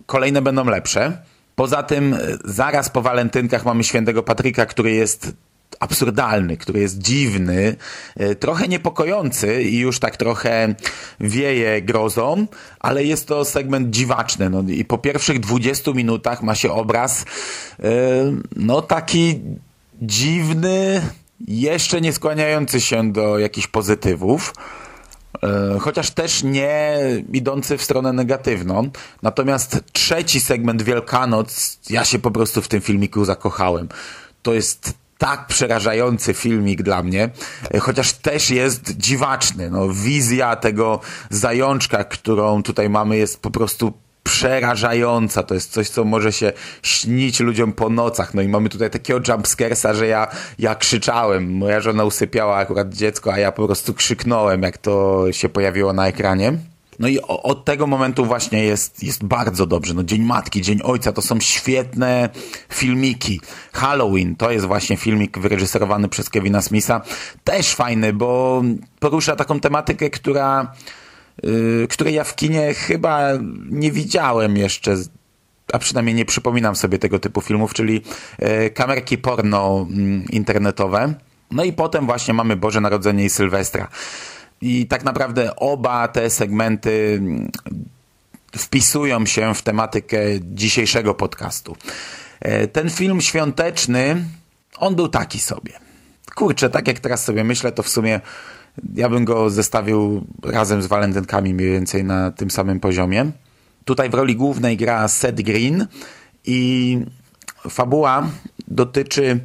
kolejne 0.07 0.43
będą 0.43 0.65
lepsze. 0.65 1.23
Poza 1.55 1.83
tym 1.83 2.17
zaraz 2.45 2.91
po 2.91 3.03
walentynkach 3.03 3.65
mamy 3.65 3.85
świętego 3.85 4.23
Patryka, 4.23 4.67
który 4.67 4.93
jest 4.93 5.33
absurdalny, 5.81 6.57
który 6.57 6.81
jest 6.81 6.99
dziwny, 6.99 7.77
e, 8.17 8.35
trochę 8.35 8.69
niepokojący 8.69 9.63
i 9.63 9.79
już 9.79 9.99
tak 9.99 10.17
trochę 10.17 10.75
wieje 11.21 11.83
grozą, 11.83 12.47
ale 12.81 13.05
jest 13.05 13.29
to 13.29 13.45
segment 13.45 13.91
dziwaczny. 13.91 14.51
No 14.51 14.63
I 14.69 14.85
po 14.85 14.99
pierwszych 14.99 15.41
20 15.41 15.93
minutach 15.93 16.43
ma 16.43 16.55
się 16.55 16.73
obraz 16.73 17.25
e, 17.83 17.87
no 18.57 18.83
taki 18.83 19.41
dziwny, 20.03 21.03
jeszcze 21.49 22.01
nie 22.01 22.13
skłaniający 22.13 22.81
się 22.81 23.13
do 23.13 23.39
jakichś 23.39 23.67
pozytywów. 23.67 24.55
E, 25.43 25.79
chociaż 25.81 26.11
też 26.11 26.43
nie 26.43 26.99
idący 27.33 27.79
w 27.79 27.83
stronę 27.83 28.13
negatywną. 28.13 28.91
Natomiast 29.23 29.81
trzeci 29.93 30.41
segment 30.41 30.83
Wielkanoc, 30.83 31.79
ja 31.91 32.05
się 32.05 32.19
po 32.19 32.31
prostu 32.31 32.63
w 32.63 32.69
tym 32.69 32.81
filmiku 32.81 33.25
zakochałem. 33.25 33.89
To 34.43 34.55
jest 34.55 35.00
tak 35.21 35.47
przerażający 35.47 36.35
filmik 36.35 36.83
dla 36.83 37.03
mnie, 37.03 37.31
chociaż 37.81 38.13
też 38.13 38.51
jest 38.51 38.97
dziwaczny. 38.97 39.71
No, 39.71 39.89
wizja 39.89 40.57
tego 40.57 41.01
zajączka, 41.31 42.05
którą 42.05 42.63
tutaj 42.63 42.91
mamy 42.91 43.17
jest 43.17 43.43
po 43.43 43.51
prostu 43.51 43.93
przerażająca. 44.23 45.43
To 45.43 45.55
jest 45.55 45.73
coś, 45.73 45.89
co 45.89 46.05
może 46.05 46.33
się 46.33 46.53
śnić 46.83 47.41
ludziom 47.41 47.73
po 47.73 47.91
nocach. 47.91 48.35
No 48.35 48.43
i 48.43 48.49
mamy 48.49 48.69
tutaj 48.69 48.91
takiego 48.91 49.21
jumpscaresa, 49.29 49.95
że 49.95 50.07
ja, 50.07 50.29
ja 50.59 50.75
krzyczałem. 50.75 51.53
Moja 51.53 51.81
żona 51.81 52.05
usypiała 52.05 52.57
akurat 52.57 52.95
dziecko, 52.95 53.33
a 53.33 53.39
ja 53.39 53.53
po 53.53 53.67
prostu 53.67 53.95
krzyknąłem, 53.95 54.63
jak 54.63 54.79
to 54.79 55.25
się 55.33 55.49
pojawiło 55.49 55.93
na 55.93 56.09
ekranie. 56.09 56.70
No 57.01 57.09
i 57.09 57.19
od 57.27 57.65
tego 57.65 57.87
momentu 57.87 58.25
właśnie 58.25 58.65
jest, 58.65 59.03
jest 59.03 59.25
bardzo 59.25 59.67
dobrze. 59.67 59.95
No 59.95 60.05
Dzień 60.05 60.23
Matki, 60.23 60.63
Dzień 60.63 60.81
Ojca 60.85 61.13
to 61.13 61.23
są 61.23 61.41
świetne 61.41 62.29
filmiki. 62.73 63.41
Halloween 63.73 64.37
to 64.37 64.51
jest 64.51 64.67
właśnie 64.67 64.97
filmik 64.97 65.39
wyreżyserowany 65.39 66.09
przez 66.09 66.31
Kevina 66.31 66.63
Smitha. 66.63 67.01
Też 67.45 67.75
fajny, 67.75 68.13
bo 68.13 68.63
porusza 68.99 69.37
taką 69.37 69.61
tematykę, 69.61 70.11
która, 70.11 70.73
yy, 71.43 71.87
której 71.91 72.15
ja 72.15 72.25
w 72.25 72.37
kinie 72.37 72.75
chyba 72.75 73.29
nie 73.71 73.93
widziałem 73.93 74.57
jeszcze 74.57 74.97
a 75.73 75.79
przynajmniej 75.79 76.15
nie 76.15 76.25
przypominam 76.25 76.77
sobie 76.77 76.99
tego 76.99 77.19
typu 77.19 77.41
filmów, 77.41 77.75
czyli 77.75 78.03
yy, 78.39 78.71
kamerki 78.71 79.19
porno 79.19 79.87
yy, 79.91 80.23
internetowe. 80.31 81.15
No 81.51 81.65
i 81.65 81.73
potem 81.73 82.07
właśnie 82.07 82.35
mamy 82.35 82.57
Boże 82.57 82.81
Narodzenie 82.81 83.25
i 83.25 83.31
Sylwestra. 83.31 83.89
I 84.61 84.87
tak 84.87 85.05
naprawdę 85.05 85.57
oba 85.57 86.09
te 86.09 86.31
segmenty 86.31 87.19
mm, 87.19 87.51
wpisują 88.57 89.27
się 89.27 89.55
w 89.55 89.63
tematykę 89.63 90.19
dzisiejszego 90.41 91.15
podcastu. 91.15 91.77
E, 92.41 92.67
ten 92.67 92.91
film 92.91 93.21
świąteczny, 93.21 94.25
on 94.79 94.97
był 94.97 95.09
taki 95.09 95.41
sobie. 95.41 95.73
Kurczę, 96.35 96.71
tak 96.71 96.89
jak 96.89 97.01
teraz 97.01 97.25
sobie 97.25 97.45
myślę, 97.45 97.73
to 97.73 97.83
w 97.83 97.89
sumie 97.89 98.21
ja 98.95 99.09
bym 99.09 99.25
go 99.25 99.51
zestawił 99.51 100.25
razem 100.43 100.83
z 100.83 100.87
walentynkami 100.87 101.55
mniej 101.55 101.71
więcej 101.71 102.05
na 102.05 102.31
tym 102.31 102.51
samym 102.51 102.81
poziomie. 102.81 103.31
Tutaj 103.85 104.11
w 104.11 104.15
roli 104.15 104.37
głównej 104.37 104.77
gra 104.77 105.09
Seth 105.09 105.43
Green 105.43 105.87
i 106.45 106.99
fabuła 107.71 108.29
dotyczy 108.69 109.41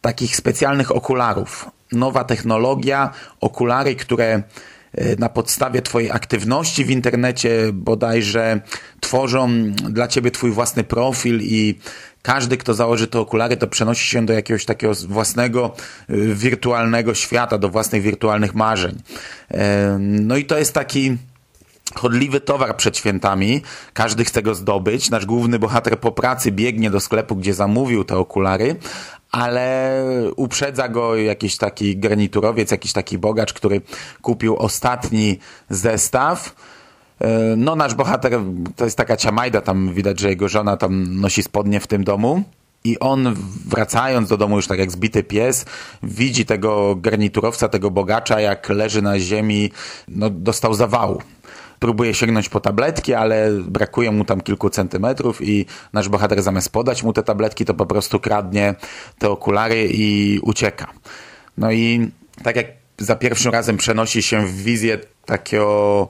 takich 0.00 0.36
specjalnych 0.36 0.96
okularów. 0.96 1.70
Nowa 1.94 2.24
technologia, 2.24 3.10
okulary, 3.40 3.96
które 3.96 4.42
e, 4.94 5.16
na 5.18 5.28
podstawie 5.28 5.82
Twojej 5.82 6.10
aktywności 6.10 6.84
w 6.84 6.90
internecie 6.90 7.50
bodajże 7.72 8.60
tworzą 9.00 9.48
dla 9.90 10.08
Ciebie 10.08 10.30
Twój 10.30 10.50
własny 10.50 10.84
profil 10.84 11.40
i 11.42 11.78
każdy, 12.22 12.56
kto 12.56 12.74
założy 12.74 13.06
te 13.06 13.20
okulary, 13.20 13.56
to 13.56 13.66
przenosi 13.66 14.06
się 14.06 14.26
do 14.26 14.32
jakiegoś 14.32 14.64
takiego 14.64 14.92
własnego 15.08 15.74
y, 16.10 16.34
wirtualnego 16.34 17.14
świata, 17.14 17.58
do 17.58 17.68
własnych 17.68 18.02
wirtualnych 18.02 18.54
marzeń. 18.54 19.02
E, 19.50 19.96
no 20.00 20.36
i 20.36 20.44
to 20.44 20.58
jest 20.58 20.72
taki 20.72 21.16
chodliwy 21.94 22.40
towar 22.40 22.76
przed 22.76 22.96
świętami. 22.96 23.62
Każdy 23.92 24.24
chce 24.24 24.42
go 24.42 24.54
zdobyć. 24.54 25.10
Nasz 25.10 25.26
główny 25.26 25.58
bohater 25.58 26.00
po 26.00 26.12
pracy 26.12 26.52
biegnie 26.52 26.90
do 26.90 27.00
sklepu, 27.00 27.36
gdzie 27.36 27.54
zamówił 27.54 28.04
te 28.04 28.18
okulary, 28.18 28.76
ale 29.30 30.02
uprzedza 30.36 30.88
go 30.88 31.16
jakiś 31.16 31.56
taki 31.56 31.96
garniturowiec, 31.96 32.70
jakiś 32.70 32.92
taki 32.92 33.18
bogacz, 33.18 33.52
który 33.52 33.80
kupił 34.22 34.56
ostatni 34.56 35.38
zestaw. 35.70 36.54
E, 37.20 37.56
no, 37.56 37.76
nasz 37.76 37.94
bohater 37.94 38.40
to 38.76 38.84
jest 38.84 38.96
taka 38.96 39.16
ciamajda, 39.16 39.60
tam 39.60 39.94
widać, 39.94 40.20
że 40.20 40.28
jego 40.28 40.48
żona 40.48 40.76
tam 40.76 41.20
nosi 41.20 41.42
spodnie 41.42 41.80
w 41.80 41.86
tym 41.86 42.04
domu. 42.04 42.42
I 42.84 42.98
on 42.98 43.36
wracając 43.66 44.28
do 44.28 44.36
domu 44.36 44.56
już 44.56 44.66
tak 44.66 44.78
jak 44.78 44.90
zbity 44.90 45.22
pies, 45.22 45.64
widzi 46.02 46.46
tego 46.46 46.96
garniturowca, 46.96 47.68
tego 47.68 47.90
bogacza, 47.90 48.40
jak 48.40 48.68
leży 48.68 49.02
na 49.02 49.18
ziemi, 49.18 49.70
no 50.08 50.30
dostał 50.30 50.74
zawału 50.74 51.22
próbuje 51.84 52.14
sięgnąć 52.14 52.48
po 52.48 52.60
tabletki, 52.60 53.14
ale 53.14 53.50
brakuje 53.52 54.10
mu 54.10 54.24
tam 54.24 54.40
kilku 54.40 54.70
centymetrów 54.70 55.42
i 55.42 55.66
nasz 55.92 56.08
bohater 56.08 56.42
zamiast 56.42 56.72
podać 56.72 57.02
mu 57.02 57.12
te 57.12 57.22
tabletki, 57.22 57.64
to 57.64 57.74
po 57.74 57.86
prostu 57.86 58.20
kradnie 58.20 58.74
te 59.18 59.30
okulary 59.30 59.88
i 59.92 60.38
ucieka. 60.42 60.86
No 61.58 61.72
i 61.72 62.10
tak 62.42 62.56
jak 62.56 62.66
za 62.98 63.16
pierwszym 63.16 63.52
razem 63.52 63.76
przenosi 63.76 64.22
się 64.22 64.46
w 64.46 64.62
wizję 64.62 64.98
takiego 65.26 66.08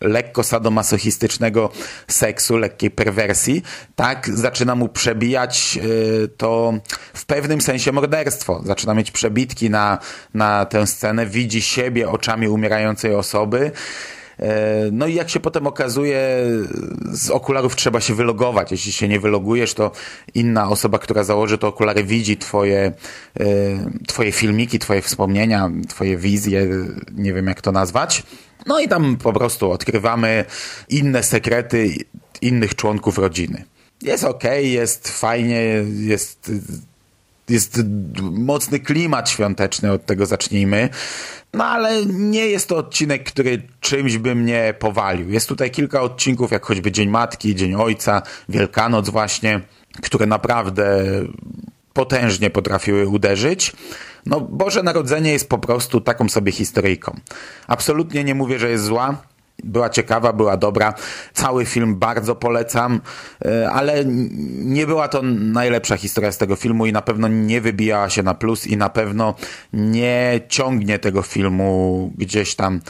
lekko 0.00 0.42
sadomasochistycznego 0.42 1.70
seksu, 2.08 2.56
lekkiej 2.56 2.90
perwersji, 2.90 3.62
tak 3.96 4.30
zaczyna 4.34 4.74
mu 4.74 4.88
przebijać 4.88 5.78
y, 6.24 6.28
to 6.36 6.74
w 7.14 7.26
pewnym 7.26 7.60
sensie 7.60 7.92
morderstwo. 7.92 8.62
Zaczyna 8.64 8.94
mieć 8.94 9.10
przebitki 9.10 9.70
na, 9.70 9.98
na 10.34 10.64
tę 10.64 10.86
scenę, 10.86 11.26
widzi 11.26 11.62
siebie 11.62 12.10
oczami 12.10 12.48
umierającej 12.48 13.14
osoby, 13.14 13.72
no 14.92 15.06
i 15.06 15.14
jak 15.14 15.30
się 15.30 15.40
potem 15.40 15.66
okazuje, 15.66 16.18
z 17.12 17.30
okularów 17.30 17.76
trzeba 17.76 18.00
się 18.00 18.14
wylogować. 18.14 18.70
Jeśli 18.72 18.92
się 18.92 19.08
nie 19.08 19.20
wylogujesz, 19.20 19.74
to 19.74 19.90
inna 20.34 20.70
osoba, 20.70 20.98
która 20.98 21.24
założy 21.24 21.58
te 21.58 21.66
okulary, 21.66 22.04
widzi 22.04 22.36
twoje, 22.36 22.92
e, 23.40 23.44
twoje 24.06 24.32
filmiki, 24.32 24.78
twoje 24.78 25.02
wspomnienia, 25.02 25.70
twoje 25.88 26.16
wizje, 26.16 26.68
nie 27.12 27.32
wiem 27.32 27.46
jak 27.46 27.60
to 27.60 27.72
nazwać. 27.72 28.22
No 28.66 28.80
i 28.80 28.88
tam 28.88 29.16
po 29.16 29.32
prostu 29.32 29.70
odkrywamy 29.70 30.44
inne 30.88 31.22
sekrety 31.22 31.94
innych 32.40 32.74
członków 32.74 33.18
rodziny. 33.18 33.64
Jest 34.02 34.24
ok, 34.24 34.44
jest 34.62 35.08
fajnie, 35.08 35.84
jest, 36.00 36.52
jest 37.50 37.80
mocny 38.22 38.80
klimat 38.80 39.30
świąteczny, 39.30 39.92
od 39.92 40.06
tego 40.06 40.26
zacznijmy. 40.26 40.88
No 41.54 41.64
ale 41.64 42.06
nie 42.06 42.46
jest 42.46 42.68
to 42.68 42.76
odcinek, 42.76 43.24
który 43.24 43.62
czymś 43.80 44.18
by 44.18 44.34
mnie 44.34 44.74
powalił. 44.78 45.30
Jest 45.30 45.48
tutaj 45.48 45.70
kilka 45.70 46.02
odcinków, 46.02 46.50
jak 46.50 46.66
choćby 46.66 46.92
Dzień 46.92 47.08
Matki, 47.08 47.54
Dzień 47.54 47.74
Ojca, 47.74 48.22
Wielkanoc 48.48 49.08
właśnie, 49.08 49.60
które 50.02 50.26
naprawdę 50.26 51.04
potężnie 51.92 52.50
potrafiły 52.50 53.08
uderzyć. 53.08 53.72
No, 54.26 54.40
Boże 54.40 54.82
Narodzenie 54.82 55.32
jest 55.32 55.48
po 55.48 55.58
prostu 55.58 56.00
taką 56.00 56.28
sobie 56.28 56.52
historyjką. 56.52 57.16
Absolutnie 57.66 58.24
nie 58.24 58.34
mówię, 58.34 58.58
że 58.58 58.70
jest 58.70 58.84
zła. 58.84 59.22
Była 59.64 59.90
ciekawa, 59.90 60.32
była 60.32 60.56
dobra. 60.56 60.94
Cały 61.32 61.66
film 61.66 61.96
bardzo 61.96 62.34
polecam, 62.34 63.00
e, 63.44 63.70
ale 63.70 64.04
nie 64.64 64.86
była 64.86 65.08
to 65.08 65.22
najlepsza 65.22 65.96
historia 65.96 66.32
z 66.32 66.38
tego 66.38 66.56
filmu 66.56 66.86
i 66.86 66.92
na 66.92 67.02
pewno 67.02 67.28
nie 67.28 67.60
wybijała 67.60 68.10
się 68.10 68.22
na 68.22 68.34
plus 68.34 68.66
i 68.66 68.76
na 68.76 68.88
pewno 68.88 69.34
nie 69.72 70.40
ciągnie 70.48 70.98
tego 70.98 71.22
filmu 71.22 72.12
gdzieś 72.18 72.54
tam 72.54 72.74
e, 72.74 72.80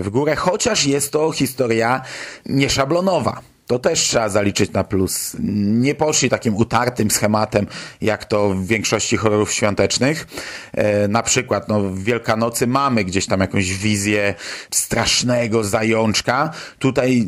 w 0.00 0.08
górę, 0.10 0.36
chociaż 0.36 0.86
jest 0.86 1.12
to 1.12 1.32
historia 1.32 2.00
nieszablonowa 2.46 3.40
to 3.70 3.78
też 3.78 4.00
trzeba 4.00 4.28
zaliczyć 4.28 4.72
na 4.72 4.84
plus. 4.84 5.36
Nie 5.82 5.94
poszli 5.94 6.30
takim 6.30 6.56
utartym 6.56 7.10
schematem, 7.10 7.66
jak 8.00 8.24
to 8.24 8.50
w 8.50 8.66
większości 8.66 9.16
horrorów 9.16 9.52
świątecznych. 9.52 10.26
E, 10.72 11.08
na 11.08 11.22
przykład 11.22 11.68
no, 11.68 11.80
w 11.80 12.02
Wielkanocy 12.02 12.66
mamy 12.66 13.04
gdzieś 13.04 13.26
tam 13.26 13.40
jakąś 13.40 13.72
wizję 13.72 14.34
strasznego 14.70 15.64
zajączka. 15.64 16.50
Tutaj 16.78 17.26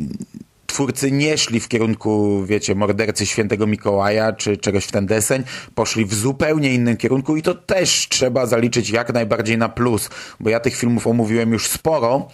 twórcy 0.67 1.11
nie 1.11 1.37
szli 1.37 1.59
w 1.59 1.67
kierunku, 1.67 2.43
wiecie, 2.45 2.75
mordercy 2.75 3.25
świętego 3.25 3.67
Mikołaja 3.67 4.33
czy 4.33 4.57
czegoś 4.57 4.85
w 4.85 4.91
ten 4.91 5.05
deseń, 5.05 5.43
poszli 5.75 6.05
w 6.05 6.13
zupełnie 6.13 6.73
innym 6.73 6.97
kierunku 6.97 7.37
i 7.37 7.41
to 7.41 7.55
też 7.55 8.07
trzeba 8.09 8.45
zaliczyć 8.45 8.89
jak 8.89 9.13
najbardziej 9.13 9.57
na 9.57 9.69
plus, 9.69 10.09
bo 10.39 10.49
ja 10.49 10.59
tych 10.59 10.75
filmów 10.75 11.07
omówiłem 11.07 11.51
już 11.51 11.67
sporo, 11.67 12.27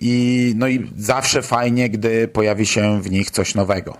i, 0.00 0.54
no 0.56 0.68
i 0.68 0.90
zawsze 0.96 1.42
fajnie, 1.42 1.90
gdy 1.90 2.28
pojawi 2.28 2.66
się 2.66 3.02
w 3.02 3.10
nich 3.10 3.30
coś 3.30 3.54
nowego. 3.54 3.96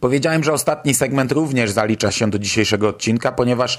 Powiedziałem, 0.00 0.44
że 0.44 0.52
ostatni 0.52 0.94
segment 0.94 1.32
również 1.32 1.70
zalicza 1.70 2.10
się 2.10 2.30
do 2.30 2.38
dzisiejszego 2.38 2.88
odcinka, 2.88 3.32
ponieważ 3.32 3.78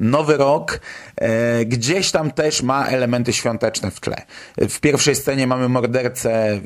Nowy 0.00 0.36
Rok 0.36 0.80
e, 1.16 1.64
gdzieś 1.64 2.10
tam 2.10 2.30
też 2.30 2.62
ma 2.62 2.86
elementy 2.86 3.32
świąteczne 3.32 3.90
w 3.90 4.00
tle. 4.00 4.16
W 4.58 4.80
pierwszej 4.80 5.16
scenie 5.16 5.46
mamy 5.46 5.68
mordercę, 5.68 6.60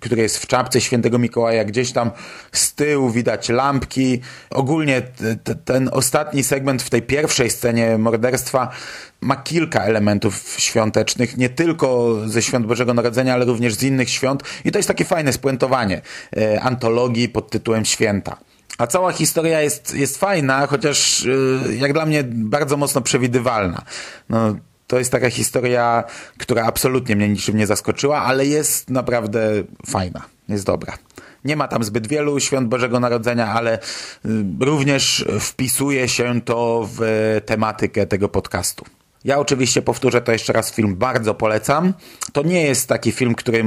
który 0.00 0.22
jest 0.22 0.38
w 0.38 0.46
czapce 0.46 0.80
świętego 0.80 1.18
Mikołaja, 1.18 1.64
gdzieś 1.64 1.92
tam 1.92 2.10
z 2.52 2.74
tyłu 2.74 3.10
widać 3.10 3.48
lampki. 3.48 4.20
Ogólnie 4.50 5.02
ten 5.64 5.90
ostatni 5.92 6.42
segment 6.44 6.82
w 6.82 6.90
tej 6.90 7.02
pierwszej 7.02 7.50
scenie 7.50 7.98
morderstwa 7.98 8.70
ma 9.20 9.36
kilka 9.36 9.84
elementów 9.84 10.54
świątecznych, 10.58 11.36
nie 11.36 11.48
tylko 11.48 12.16
ze 12.26 12.42
świąt 12.42 12.66
Bożego 12.66 12.94
Narodzenia, 12.94 13.34
ale 13.34 13.44
również 13.44 13.74
z 13.74 13.82
innych 13.82 14.10
świąt. 14.10 14.42
I 14.64 14.72
to 14.72 14.78
jest 14.78 14.88
takie 14.88 15.04
fajne 15.04 15.32
spuentowanie 15.32 16.00
e, 16.36 16.60
antologii 16.60 17.28
pod 17.28 17.50
tytułem 17.50 17.84
Święta. 17.84 18.36
A 18.78 18.86
cała 18.86 19.12
historia 19.12 19.60
jest, 19.60 19.94
jest 19.94 20.18
fajna, 20.18 20.66
chociaż 20.66 21.26
e, 21.26 21.74
jak 21.74 21.92
dla 21.92 22.06
mnie 22.06 22.24
bardzo 22.26 22.76
mocno 22.76 23.00
przewidywalna. 23.00 23.82
No, 24.28 24.56
to 24.86 24.98
jest 24.98 25.12
taka 25.12 25.30
historia, 25.30 26.04
która 26.38 26.64
absolutnie 26.64 27.16
mnie 27.16 27.28
niczym 27.28 27.56
nie 27.56 27.66
zaskoczyła, 27.66 28.18
ale 28.18 28.46
jest 28.46 28.90
naprawdę 28.90 29.50
fajna, 29.86 30.22
jest 30.48 30.64
dobra. 30.64 30.98
Nie 31.44 31.56
ma 31.56 31.68
tam 31.68 31.84
zbyt 31.84 32.06
wielu 32.06 32.40
świąt 32.40 32.68
Bożego 32.68 33.00
Narodzenia, 33.00 33.52
ale 33.52 33.78
y, 33.78 33.80
również 34.60 35.24
wpisuje 35.40 36.08
się 36.08 36.40
to 36.40 36.88
w 36.96 37.00
tematykę 37.46 38.06
tego 38.06 38.28
podcastu. 38.28 38.84
Ja 39.24 39.38
oczywiście 39.38 39.82
powtórzę 39.82 40.20
to 40.20 40.32
jeszcze 40.32 40.52
raz, 40.52 40.72
film 40.72 40.96
bardzo 40.96 41.34
polecam. 41.34 41.94
To 42.32 42.42
nie 42.42 42.62
jest 42.62 42.88
taki 42.88 43.12
film, 43.12 43.34
który 43.34 43.64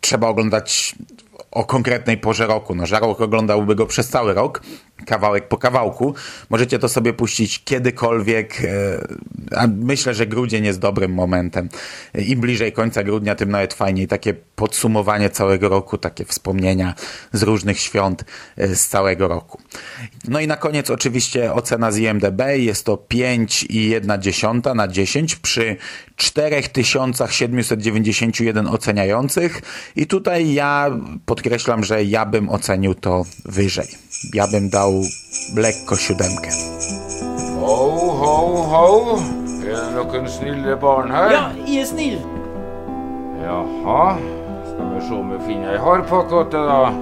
trzeba 0.00 0.28
oglądać 0.28 0.94
o 1.56 1.64
konkretnej 1.64 2.18
porze 2.18 2.46
roku. 2.46 2.74
No, 2.74 2.86
żarłok 2.86 3.20
oglądałby 3.20 3.74
go 3.74 3.86
przez 3.86 4.08
cały 4.08 4.34
rok, 4.34 4.62
kawałek 5.06 5.48
po 5.48 5.56
kawałku. 5.56 6.14
Możecie 6.50 6.78
to 6.78 6.88
sobie 6.88 7.12
puścić 7.12 7.64
kiedykolwiek, 7.64 8.62
e, 8.64 8.66
a 9.56 9.66
myślę, 9.66 10.14
że 10.14 10.26
grudzień 10.26 10.64
jest 10.64 10.78
dobrym 10.78 11.12
momentem. 11.12 11.68
Im 12.14 12.40
bliżej 12.40 12.72
końca 12.72 13.02
grudnia, 13.02 13.34
tym 13.34 13.50
nawet 13.50 13.74
fajniej. 13.74 14.08
Takie 14.08 14.34
podsumowanie 14.34 15.30
całego 15.30 15.68
roku, 15.68 15.98
takie 15.98 16.24
wspomnienia 16.24 16.94
z 17.32 17.42
różnych 17.42 17.80
świąt 17.80 18.24
e, 18.56 18.74
z 18.74 18.88
całego 18.88 19.28
roku. 19.28 19.60
No 20.28 20.40
i 20.40 20.46
na 20.46 20.56
koniec 20.56 20.90
oczywiście 20.90 21.52
ocena 21.52 21.92
z 21.92 21.98
IMDB. 21.98 22.40
Jest 22.56 22.86
to 22.86 22.96
5,1 22.96 24.74
na 24.74 24.88
10 24.88 25.36
przy 25.36 25.76
4791 26.16 28.66
oceniających 28.66 29.62
i 29.96 30.06
tutaj 30.06 30.52
ja 30.52 30.90
podkreślam, 31.26 31.84
że 31.84 32.04
ja 32.04 32.26
bym 32.26 32.48
ocenił 32.48 32.94
to 32.94 33.24
wyżej. 33.44 34.05
Ja 34.34 34.46
bym 34.46 34.68
dał 34.68 35.02
lekko 35.56 35.96
siódemkę. 35.96 36.50
Ho, 37.60 37.76
ho, 38.20 38.62
ho! 38.70 39.18
Er 39.66 39.76
det 39.76 39.90
någon 39.96 40.28
snille 40.28 40.76
barn 40.76 41.10
här? 41.10 41.32
Ja, 41.32 41.50
jag 41.66 41.82
är 41.82 41.84
snill. 41.84 42.20
Jaha, 43.42 44.16
ska 44.74 44.84
vi 44.94 45.08
se 45.08 45.14
om 45.14 45.30
vi 45.30 45.38
finner 45.46 45.72
ei 45.72 45.78
harpakåte 45.78 46.56
da. 46.56 46.92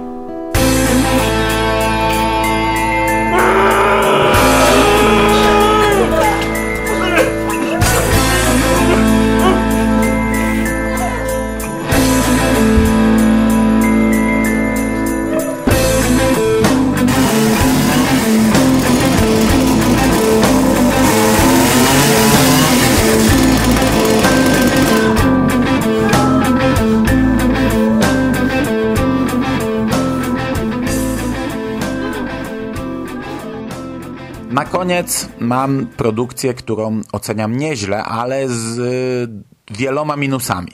Koniec 34.95 35.29
mam 35.39 35.87
produkcję, 35.87 36.53
którą 36.53 37.01
oceniam 37.11 37.57
nieźle, 37.57 38.03
ale 38.03 38.49
z 38.49 38.79
y, 38.79 39.73
wieloma 39.73 40.15
minusami. 40.15 40.71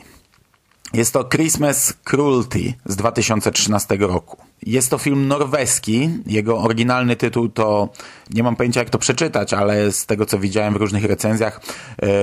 Jest 0.93 1.13
to 1.13 1.23
Christmas 1.23 1.93
Cruelty 2.03 2.73
z 2.85 2.95
2013 2.95 3.97
roku. 3.99 4.37
Jest 4.65 4.89
to 4.89 4.97
film 4.97 5.27
norweski. 5.27 6.09
Jego 6.25 6.59
oryginalny 6.59 7.15
tytuł 7.15 7.49
to, 7.49 7.89
nie 8.29 8.43
mam 8.43 8.55
pojęcia 8.55 8.79
jak 8.79 8.89
to 8.89 8.99
przeczytać, 8.99 9.53
ale 9.53 9.91
z 9.91 10.05
tego 10.05 10.25
co 10.25 10.39
widziałem 10.39 10.73
w 10.73 10.77
różnych 10.77 11.05
recenzjach, 11.05 11.61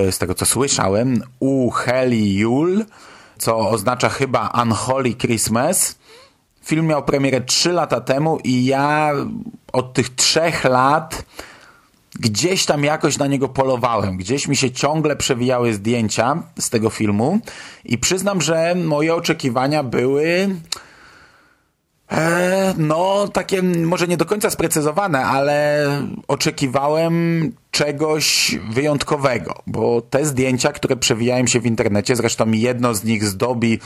y, 0.09 0.13
z 0.13 0.19
tego 0.19 0.35
co 0.35 0.47
słyszałem, 0.47 1.23
U 1.41 1.71
Heli 1.71 2.37
Jul, 2.37 2.85
co 3.39 3.71
oznacza 3.71 4.09
chyba 4.09 4.63
Unholy 4.63 5.15
Christmas. 5.15 5.99
Film 6.65 6.87
miał 6.87 7.05
premierę 7.05 7.41
3 7.41 7.73
lata 7.73 8.01
temu 8.01 8.39
i 8.45 8.65
ja 8.65 9.13
od 9.73 9.93
tych 9.93 10.15
trzech 10.15 10.65
lat 10.65 11.25
gdzieś 12.14 12.66
tam 12.66 12.85
jakoś 12.85 13.18
na 13.18 13.27
niego 13.27 13.49
polowałem. 13.49 14.16
Gdzieś 14.16 14.49
mi 14.49 14.57
się 14.57 14.71
ciągle 14.71 15.16
przewijały 15.16 15.75
zdjęcia 15.75 16.42
z 16.59 16.71
tego 16.71 16.90
filmu 16.90 17.38
i 17.85 17.99
przyznam, 17.99 18.40
że 18.40 18.75
moje 18.75 19.14
oczekiwania 19.14 19.83
były 19.83 20.49
e, 22.11 22.75
no 22.79 23.29
takie 23.29 23.62
może 23.62 24.07
nie 24.09 24.16
do 24.16 24.25
końca 24.25 24.51
sprecyzowane, 24.51 25.25
ale 25.25 25.87
oczekiwałem 26.29 27.53
czegoś 27.71 28.57
wyjątkowego, 28.71 29.62
bo 29.66 30.01
te 30.01 30.27
zdjęcia, 30.27 30.73
które 30.73 30.97
przewijają 30.97 31.47
się 31.47 31.61
w 31.61 31.66
internecie, 31.66 32.16
zresztą 32.16 32.53
jedno 32.53 32.94
z 32.94 33.05
nich 33.05 33.25
zdobi 33.25 33.79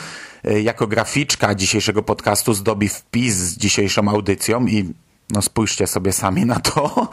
e, 0.45 0.61
jako 0.61 0.87
graficzka 0.87 1.55
dzisiejszego 1.55 2.03
podcastu, 2.03 2.55
zdobi 2.55 2.89
wpis 2.89 3.35
z 3.35 3.57
dzisiejszą 3.57 4.09
audycją 4.09 4.67
i 4.67 4.95
no 5.33 5.43
spójrzcie 5.43 5.87
sobie 5.87 6.13
sami 6.13 6.47
na 6.47 6.61
to 6.61 7.09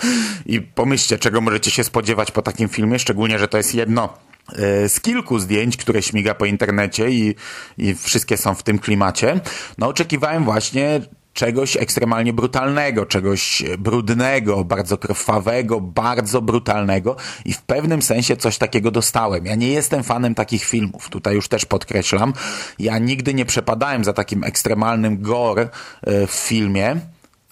i 0.46 0.62
pomyślcie, 0.62 1.18
czego 1.18 1.42
możecie 1.42 1.72
się 1.72 1.84
spodziewać 1.84 2.32
po 2.32 2.42
takim 2.42 2.70
filmie, 2.70 3.00
szczególnie, 3.00 3.40
że 3.40 3.48
to 3.48 3.58
jest 3.58 3.76
jedno 3.76 4.14
e, 4.50 4.90
z 4.90 5.02
kilku 5.02 5.40
zdjęć, 5.40 5.78
które 5.78 6.02
śmiga 6.02 6.36
po 6.36 6.46
internecie 6.46 7.10
i, 7.10 7.36
i 7.78 7.96
wszystkie 7.96 8.38
są 8.38 8.56
w 8.56 8.64
tym 8.64 8.80
klimacie. 8.80 9.40
No 9.78 9.88
oczekiwałem 9.88 10.44
właśnie 10.44 11.02
czegoś 11.34 11.78
ekstremalnie 11.78 12.34
brutalnego, 12.34 13.06
czegoś 13.06 13.64
brudnego, 13.78 14.64
bardzo 14.64 14.98
krwawego, 14.98 15.82
bardzo 15.82 16.42
brutalnego 16.42 17.16
i 17.46 17.54
w 17.54 17.62
pewnym 17.62 18.02
sensie 18.02 18.38
coś 18.38 18.58
takiego 18.58 18.92
dostałem. 18.92 19.46
Ja 19.46 19.56
nie 19.56 19.68
jestem 19.68 20.04
fanem 20.04 20.36
takich 20.36 20.64
filmów, 20.64 21.10
tutaj 21.10 21.36
już 21.36 21.48
też 21.48 21.66
podkreślam. 21.66 22.34
Ja 22.80 22.98
nigdy 22.98 23.34
nie 23.34 23.46
przepadałem 23.46 24.04
za 24.04 24.14
takim 24.14 24.44
ekstremalnym 24.44 25.22
gore 25.22 25.70
e, 26.02 26.28
w 26.28 26.32
filmie. 26.32 26.96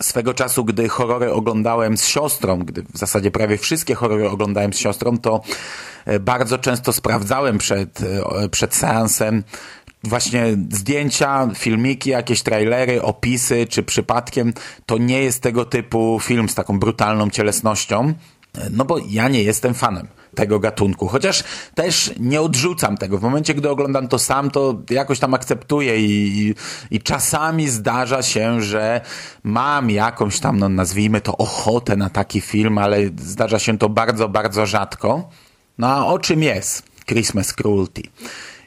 Swego 0.02 0.34
czasu, 0.34 0.66
gdy 0.66 0.90
horrory 0.90 1.34
oglądałem 1.34 1.98
z 1.98 2.08
siostrą, 2.08 2.60
gdy 2.60 2.84
w 2.84 2.98
zasadzie 2.98 3.32
prawie 3.32 3.58
wszystkie 3.58 3.96
horrory 3.96 4.30
oglądałem 4.30 4.74
z 4.74 4.78
siostrą, 4.78 5.18
to 5.18 5.42
e, 6.06 6.20
bardzo 6.20 6.58
często 6.58 6.94
sprawdzałem 6.94 7.58
przed, 7.58 8.02
e, 8.02 8.50
przed 8.50 8.76
seansem 8.76 9.44
właśnie 10.04 10.46
zdjęcia, 10.72 11.50
filmiki, 11.56 12.10
jakieś 12.10 12.42
trailery, 12.42 13.02
opisy, 13.02 13.68
czy 13.70 13.84
przypadkiem. 13.84 14.54
To 14.86 14.98
nie 14.98 15.24
jest 15.24 15.42
tego 15.42 15.66
typu 15.66 16.20
film 16.24 16.50
z 16.50 16.56
taką 16.56 16.80
brutalną 16.80 17.30
cielesnością, 17.30 18.14
no 18.72 18.86
bo 18.86 18.98
ja 19.10 19.28
nie 19.28 19.44
jestem 19.44 19.74
fanem 19.74 20.08
tego 20.38 20.60
gatunku. 20.60 21.08
Chociaż 21.08 21.44
też 21.76 22.14
nie 22.20 22.42
odrzucam 22.42 22.98
tego. 22.98 23.18
W 23.18 23.22
momencie, 23.22 23.54
gdy 23.54 23.70
oglądam 23.70 24.08
to 24.08 24.20
sam, 24.20 24.52
to 24.52 24.82
jakoś 24.90 25.20
tam 25.20 25.34
akceptuję 25.34 26.00
i, 26.00 26.54
i, 26.92 27.02
czasami 27.02 27.70
zdarza 27.70 28.22
się, 28.22 28.62
że 28.62 29.02
mam 29.44 29.90
jakąś 29.90 30.40
tam, 30.40 30.60
no 30.60 30.70
nazwijmy 30.70 31.22
to, 31.22 31.38
ochotę 31.38 31.96
na 31.96 32.10
taki 32.10 32.42
film, 32.42 32.78
ale 32.78 32.98
zdarza 33.18 33.60
się 33.60 33.78
to 33.78 33.90
bardzo, 33.90 34.30
bardzo 34.30 34.66
rzadko. 34.66 35.30
No 35.78 35.88
a 35.88 36.06
o 36.06 36.20
czym 36.20 36.44
jest 36.44 36.84
Christmas 37.06 37.54
Cruelty? 37.54 38.02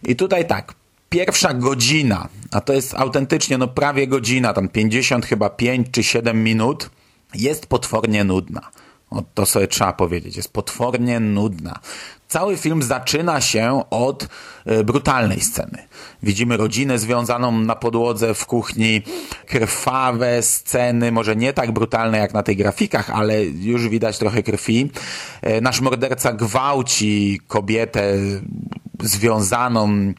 I 0.02 0.16
tutaj 0.16 0.46
tak, 0.46 0.74
pierwsza 1.08 1.54
godzina, 1.54 2.28
a 2.52 2.60
to 2.60 2.72
jest 2.72 2.94
autentycznie 2.94 3.58
no 3.58 3.68
prawie 3.68 4.06
godzina, 4.06 4.52
tam 4.52 4.68
50 4.68 5.26
chyba 5.26 5.50
5 5.50 5.86
czy 5.90 6.02
7 6.02 6.44
minut, 6.44 6.90
jest 7.34 7.66
potwornie 7.66 8.24
nudna. 8.24 8.70
O, 9.10 9.22
to 9.34 9.46
sobie 9.46 9.68
trzeba 9.68 9.92
powiedzieć. 9.92 10.36
Jest 10.36 10.52
potwornie 10.52 11.20
nudna. 11.20 11.80
Cały 12.28 12.56
film 12.56 12.82
zaczyna 12.82 13.40
się 13.40 13.82
od 13.90 14.28
y, 14.66 14.84
brutalnej 14.84 15.40
sceny. 15.40 15.78
Widzimy 16.22 16.56
rodzinę 16.56 16.98
związaną 16.98 17.52
na 17.52 17.76
podłodze 17.76 18.34
w 18.34 18.46
kuchni, 18.46 19.02
krwawe 19.46 20.42
sceny, 20.42 21.12
może 21.12 21.36
nie 21.36 21.52
tak 21.52 21.72
brutalne 21.72 22.18
jak 22.18 22.34
na 22.34 22.42
tych 22.42 22.56
grafikach, 22.56 23.10
ale 23.10 23.44
już 23.44 23.88
widać 23.88 24.18
trochę 24.18 24.42
krwi. 24.42 24.90
Y, 25.46 25.60
nasz 25.60 25.80
morderca 25.80 26.32
gwałci 26.32 27.40
kobietę 27.48 28.14
związaną 29.02 30.12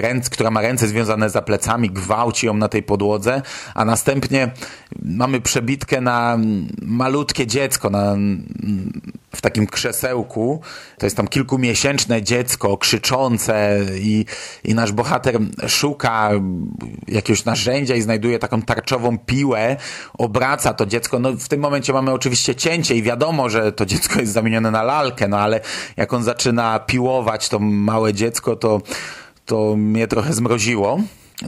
ręc, 0.00 0.30
która 0.30 0.50
ma 0.50 0.60
ręce 0.60 0.88
związane 0.88 1.30
za 1.30 1.42
plecami, 1.42 1.90
gwałci 1.90 2.46
ją 2.46 2.54
na 2.54 2.68
tej 2.68 2.82
podłodze, 2.82 3.42
a 3.74 3.84
następnie 3.84 4.50
mamy 5.02 5.40
przebitkę 5.40 6.00
na 6.00 6.38
malutkie 6.82 7.46
dziecko, 7.46 7.90
na, 7.90 8.16
w 9.36 9.40
takim 9.40 9.66
krzesełku. 9.66 10.60
To 10.98 11.06
jest 11.06 11.16
tam 11.16 11.28
kilkumiesięczne 11.28 12.22
dziecko, 12.22 12.76
krzyczące 12.76 13.80
i, 13.94 14.24
i 14.64 14.74
nasz 14.74 14.92
bohater 14.92 15.38
szuka 15.68 16.30
jakiegoś 17.08 17.44
narzędzia 17.44 17.94
i 17.94 18.02
znajduje 18.02 18.38
taką 18.38 18.62
tarczową 18.62 19.18
piłę, 19.18 19.76
obraca 20.18 20.74
to 20.74 20.86
dziecko. 20.86 21.18
No 21.18 21.32
w 21.32 21.48
tym 21.48 21.60
momencie 21.60 21.92
mamy 21.92 22.12
oczywiście 22.12 22.54
cięcie 22.54 22.94
i 22.94 23.02
wiadomo, 23.02 23.50
że 23.50 23.72
to 23.72 23.86
dziecko 23.86 24.20
jest 24.20 24.32
zamienione 24.32 24.70
na 24.70 24.82
lalkę, 24.82 25.28
no 25.28 25.38
ale 25.38 25.60
jak 25.96 26.12
on 26.12 26.22
zaczyna 26.22 26.78
piłować 26.78 27.48
to 27.48 27.58
małe 27.58 28.14
dziecko, 28.14 28.56
to 28.56 28.80
to 29.46 29.76
mnie 29.76 30.06
trochę 30.06 30.32
zmroziło. 30.32 31.00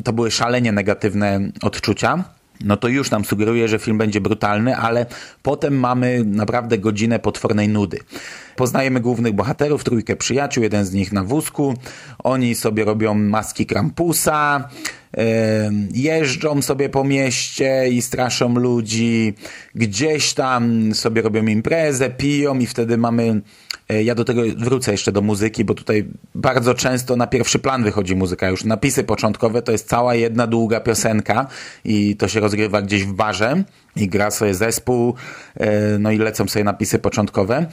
To 0.04 0.12
były 0.12 0.30
szalenie 0.30 0.72
negatywne 0.72 1.40
odczucia. 1.62 2.24
No 2.64 2.76
to 2.76 2.88
już 2.88 3.10
nam 3.10 3.24
sugeruje, 3.24 3.68
że 3.68 3.78
film 3.78 3.98
będzie 3.98 4.20
brutalny, 4.20 4.76
ale 4.76 5.06
potem 5.42 5.78
mamy 5.78 6.24
naprawdę 6.24 6.78
godzinę 6.78 7.18
potwornej 7.18 7.68
nudy. 7.68 7.98
Poznajemy 8.56 9.00
głównych 9.00 9.32
bohaterów, 9.32 9.84
trójkę 9.84 10.16
przyjaciół, 10.16 10.62
jeden 10.62 10.84
z 10.84 10.92
nich 10.92 11.12
na 11.12 11.24
wózku. 11.24 11.74
Oni 12.18 12.54
sobie 12.54 12.84
robią 12.84 13.14
maski 13.14 13.66
Krampusa, 13.66 14.68
jeżdżą 15.94 16.62
sobie 16.62 16.88
po 16.88 17.04
mieście 17.04 17.88
i 17.88 18.02
straszą 18.02 18.54
ludzi. 18.54 19.34
Gdzieś 19.74 20.34
tam 20.34 20.94
sobie 20.94 21.22
robią 21.22 21.46
imprezę, 21.46 22.10
piją 22.10 22.58
i 22.58 22.66
wtedy 22.66 22.98
mamy 22.98 23.40
ja 23.88 24.14
do 24.14 24.24
tego 24.24 24.42
wrócę 24.56 24.92
jeszcze 24.92 25.12
do 25.12 25.20
muzyki, 25.20 25.64
bo 25.64 25.74
tutaj 25.74 26.08
bardzo 26.34 26.74
często 26.74 27.16
na 27.16 27.26
pierwszy 27.26 27.58
plan 27.58 27.84
wychodzi 27.84 28.16
muzyka. 28.16 28.48
Już 28.48 28.64
napisy 28.64 29.04
początkowe 29.04 29.62
to 29.62 29.72
jest 29.72 29.88
cała 29.88 30.14
jedna 30.14 30.46
długa 30.46 30.80
piosenka 30.80 31.46
i 31.84 32.16
to 32.16 32.28
się 32.28 32.40
rozgrywa 32.40 32.82
gdzieś 32.82 33.04
w 33.04 33.12
barze 33.12 33.64
i 33.96 34.08
gra 34.08 34.30
sobie 34.30 34.54
zespół, 34.54 35.14
e, 35.56 35.98
no 35.98 36.10
i 36.10 36.18
lecą 36.18 36.48
sobie 36.48 36.64
napisy 36.64 36.98
początkowe. 36.98 37.66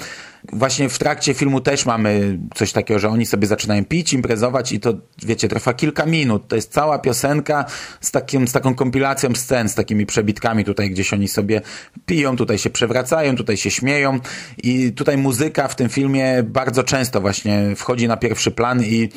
Właśnie 0.53 0.89
w 0.89 0.99
trakcie 0.99 1.33
filmu 1.33 1.61
też 1.61 1.85
mamy 1.85 2.39
coś 2.55 2.71
takiego, 2.71 2.99
że 2.99 3.09
oni 3.09 3.25
sobie 3.25 3.47
zaczynają 3.47 3.85
pić, 3.85 4.13
imprezować 4.13 4.71
i 4.71 4.79
to, 4.79 4.93
wiecie, 5.23 5.47
trwa 5.47 5.73
kilka 5.73 6.05
minut. 6.05 6.47
To 6.47 6.55
jest 6.55 6.71
cała 6.71 6.99
piosenka 6.99 7.65
z, 8.01 8.11
takim, 8.11 8.47
z 8.47 8.51
taką 8.51 8.75
kompilacją 8.75 9.35
scen, 9.35 9.69
z 9.69 9.75
takimi 9.75 10.05
przebitkami 10.05 10.65
tutaj, 10.65 10.89
gdzieś 10.89 11.13
oni 11.13 11.27
sobie 11.27 11.61
piją, 12.05 12.35
tutaj 12.35 12.57
się 12.57 12.69
przewracają, 12.69 13.35
tutaj 13.35 13.57
się 13.57 13.71
śmieją 13.71 14.19
i 14.63 14.91
tutaj 14.91 15.17
muzyka 15.17 15.67
w 15.67 15.75
tym 15.75 15.89
filmie 15.89 16.43
bardzo 16.43 16.83
często 16.83 17.21
właśnie 17.21 17.75
wchodzi 17.75 18.07
na 18.07 18.17
pierwszy 18.17 18.51
plan 18.51 18.83
i 18.83 19.09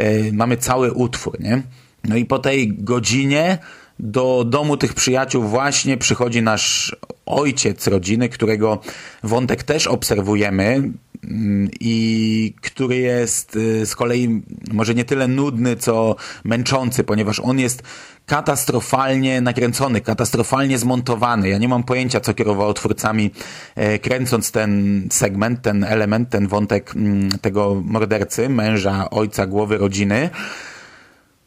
yy, 0.00 0.30
mamy 0.32 0.56
cały 0.56 0.92
utwór, 0.92 1.40
nie? 1.40 1.62
No 2.04 2.16
i 2.16 2.24
po 2.24 2.38
tej 2.38 2.74
godzinie 2.74 3.58
do 4.02 4.44
domu 4.44 4.76
tych 4.76 4.94
przyjaciół 4.94 5.42
właśnie 5.42 5.96
przychodzi 5.96 6.42
nasz 6.42 6.96
ojciec 7.26 7.86
rodziny, 7.86 8.28
którego 8.28 8.78
wątek 9.22 9.62
też 9.62 9.86
obserwujemy. 9.86 10.92
mm, 11.24 11.68
i 11.80 12.54
który 12.62 12.96
jest 12.96 13.56
y, 13.56 13.86
z 13.86 13.96
kolei 13.96 14.42
może 14.72 14.94
nie 14.94 15.04
tyle 15.04 15.28
nudny, 15.28 15.76
co 15.76 16.16
męczący, 16.44 17.04
ponieważ 17.04 17.40
on 17.40 17.58
jest 17.58 17.82
katastrofalnie 18.26 19.40
nakręcony, 19.40 20.00
katastrofalnie 20.00 20.78
zmontowany. 20.78 21.48
Ja 21.48 21.58
nie 21.58 21.68
mam 21.68 21.82
pojęcia, 21.82 22.20
co 22.20 22.34
kierowało 22.34 22.74
twórcami, 22.74 23.30
e, 23.74 23.98
kręcąc 23.98 24.50
ten 24.50 25.02
segment, 25.10 25.62
ten 25.62 25.84
element, 25.84 26.30
ten 26.30 26.48
wątek 26.48 26.92
mm, 26.96 27.30
tego 27.30 27.82
mordercy, 27.84 28.48
męża, 28.48 29.10
ojca, 29.10 29.46
głowy 29.46 29.78
rodziny, 29.78 30.30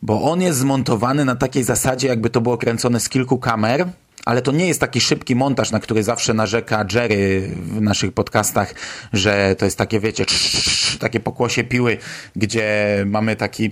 bo 0.04 0.22
on 0.22 0.42
jest 0.42 0.60
zmontowany 0.60 1.26
na 1.26 1.36
takiej 1.36 1.64
zasadzie, 1.64 2.08
jakby 2.08 2.30
to 2.30 2.42
było 2.42 2.58
kręcone 2.58 3.00
z 3.00 3.10
kilku 3.10 3.38
kamer, 3.38 3.88
ale 4.26 4.42
to 4.42 4.52
nie 4.52 4.68
jest 4.68 4.80
taki 4.80 5.02
szybki 5.02 5.36
montaż, 5.36 5.72
na 5.72 5.80
który 5.80 6.04
zawsze 6.04 6.34
narzeka 6.34 6.86
Jerry 6.94 7.50
w 7.56 7.82
naszych 7.82 8.14
podcastach, 8.14 8.74
że 9.14 9.56
to 9.56 9.66
jest 9.66 9.78
takie, 9.78 10.00
wiecie, 10.00 10.26
takie 11.00 11.20
pokłosie 11.20 11.64
piły, 11.64 11.98
gdzie 12.36 12.98
mamy 13.06 13.36
taki, 13.36 13.72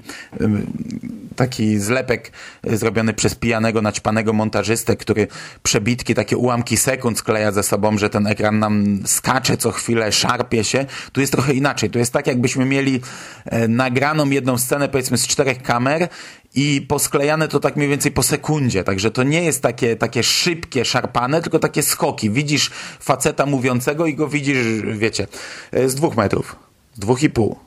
taki 1.35 1.79
zlepek 1.79 2.31
zrobiony 2.63 3.13
przez 3.13 3.35
pijanego, 3.35 3.81
naćpanego 3.81 4.33
montażystę, 4.33 4.95
który 4.95 5.27
przebitki, 5.63 6.15
takie 6.15 6.37
ułamki 6.37 6.77
sekund 6.77 7.17
skleja 7.17 7.51
ze 7.51 7.63
sobą, 7.63 7.97
że 7.97 8.09
ten 8.09 8.27
ekran 8.27 8.59
nam 8.59 8.99
skacze 9.05 9.57
co 9.57 9.71
chwilę, 9.71 10.11
szarpie 10.11 10.63
się. 10.63 10.85
Tu 11.11 11.21
jest 11.21 11.33
trochę 11.33 11.53
inaczej. 11.53 11.89
Tu 11.89 11.99
jest 11.99 12.13
tak, 12.13 12.27
jakbyśmy 12.27 12.65
mieli 12.65 13.01
e, 13.45 13.67
nagraną 13.67 14.29
jedną 14.29 14.57
scenę, 14.57 14.89
powiedzmy 14.89 15.17
z 15.17 15.27
czterech 15.27 15.61
kamer 15.61 16.07
i 16.55 16.85
posklejane 16.87 17.47
to 17.47 17.59
tak 17.59 17.75
mniej 17.75 17.89
więcej 17.89 18.11
po 18.11 18.23
sekundzie, 18.23 18.83
także 18.83 19.11
to 19.11 19.23
nie 19.23 19.43
jest 19.43 19.61
takie, 19.61 19.95
takie 19.95 20.23
szybkie, 20.23 20.85
szarpane, 20.85 21.41
tylko 21.41 21.59
takie 21.59 21.83
skoki. 21.83 22.29
Widzisz 22.29 22.71
faceta 22.99 23.45
mówiącego 23.45 24.05
i 24.05 24.15
go 24.15 24.27
widzisz, 24.27 24.57
wiecie, 24.97 25.27
z 25.85 25.95
dwóch 25.95 26.17
metrów, 26.17 26.55
z 26.93 26.99
dwóch 26.99 27.23
i 27.23 27.29
pół, 27.29 27.59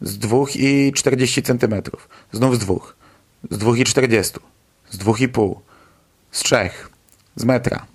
z 0.00 0.18
dwóch 0.18 0.56
i 0.56 0.92
czterdzieści 0.92 1.42
centymetrów, 1.42 2.08
znów 2.32 2.56
z 2.56 2.58
dwóch, 2.58 2.96
z 3.50 3.58
dwóch 3.58 3.78
i 3.78 3.84
czterdziestu, 3.84 4.40
z 4.90 4.98
dwóch 4.98 5.20
i 5.20 5.28
pół, 5.28 5.60
z 6.30 6.40
trzech, 6.40 6.90
z 7.36 7.44
metra, 7.44 7.86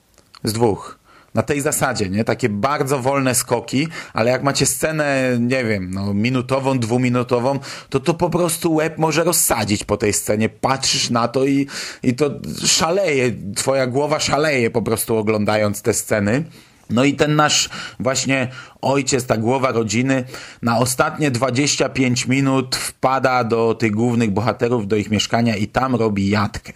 z 0.44 0.54
dwóch, 0.54 1.00
na 1.36 1.44
tej 1.44 1.62
zasadzie, 1.62 2.10
nie? 2.10 2.24
Takie 2.24 2.50
bardzo 2.50 3.00
wolne 3.00 3.36
skoki, 3.36 3.88
ale 4.14 4.32
jak 4.32 4.44
macie 4.44 4.66
scenę, 4.66 5.38
nie 5.40 5.66
wiem, 5.66 5.92
no, 5.94 6.14
minutową, 6.14 6.80
dwuminutową, 6.80 7.60
to 7.90 8.00
to 8.00 8.14
po 8.14 8.30
prostu 8.30 8.74
łeb 8.74 8.98
może 8.98 9.24
rozsadzić 9.24 9.84
po 9.84 9.98
tej 9.98 10.14
scenie. 10.14 10.50
Patrzysz 10.50 11.10
na 11.10 11.28
to 11.28 11.46
i, 11.46 11.68
i 12.04 12.14
to 12.14 12.30
szaleje, 12.66 13.32
twoja 13.56 13.88
głowa 13.88 14.20
szaleje 14.20 14.70
po 14.70 14.82
prostu 14.82 15.18
oglądając 15.18 15.82
te 15.82 15.94
sceny. 15.94 16.44
No 16.90 17.04
i 17.04 17.14
ten 17.14 17.36
nasz 17.36 17.70
właśnie 18.00 18.48
ojciec, 18.82 19.26
ta 19.26 19.38
głowa 19.38 19.72
rodziny, 19.72 20.24
na 20.62 20.78
ostatnie 20.78 21.32
25 21.32 22.28
minut 22.28 22.76
wpada 22.76 23.44
do 23.44 23.74
tych 23.74 23.92
głównych 23.92 24.32
bohaterów, 24.32 24.88
do 24.88 24.96
ich 24.96 25.12
mieszkania 25.12 25.56
i 25.56 25.68
tam 25.68 25.96
robi 25.96 26.30
jatkę. 26.30 26.74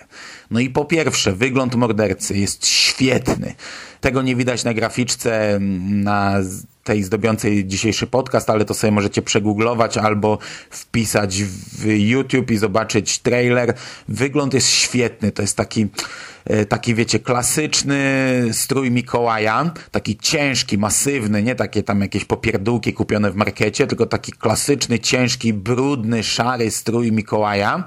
No 0.51 0.59
i 0.59 0.69
po 0.69 0.85
pierwsze, 0.85 1.33
wygląd 1.33 1.75
mordercy 1.75 2.37
jest 2.37 2.67
świetny. 2.67 3.55
Tego 4.01 4.21
nie 4.21 4.35
widać 4.35 4.63
na 4.63 4.73
graficzce, 4.73 5.59
na 5.89 6.35
tej 6.89 7.03
zdobiącej 7.03 7.65
dzisiejszy 7.65 8.07
podcast, 8.07 8.49
ale 8.49 8.65
to 8.65 8.73
sobie 8.73 8.91
możecie 8.91 9.21
przegooglować 9.21 9.97
albo 9.97 10.37
wpisać 10.69 11.43
w 11.43 11.85
YouTube 11.85 12.51
i 12.51 12.57
zobaczyć 12.57 13.19
trailer. 13.19 13.73
Wygląd 14.07 14.53
jest 14.53 14.67
świetny. 14.67 15.31
To 15.31 15.41
jest 15.41 15.57
taki 15.57 15.87
e, 16.45 16.65
taki, 16.65 16.95
wiecie, 16.95 17.19
klasyczny 17.19 17.99
strój 18.51 18.91
Mikołaja, 18.91 19.71
taki 19.91 20.17
ciężki, 20.17 20.77
masywny, 20.77 21.43
nie 21.43 21.55
takie 21.55 21.83
tam 21.83 22.01
jakieś 22.01 22.25
popierdółki 22.25 22.93
kupione 22.93 23.31
w 23.31 23.35
markecie, 23.35 23.87
tylko 23.87 24.05
taki 24.05 24.31
klasyczny, 24.31 24.99
ciężki, 24.99 25.53
brudny, 25.53 26.23
szary 26.23 26.71
strój 26.71 27.11
Mikołaja 27.11 27.83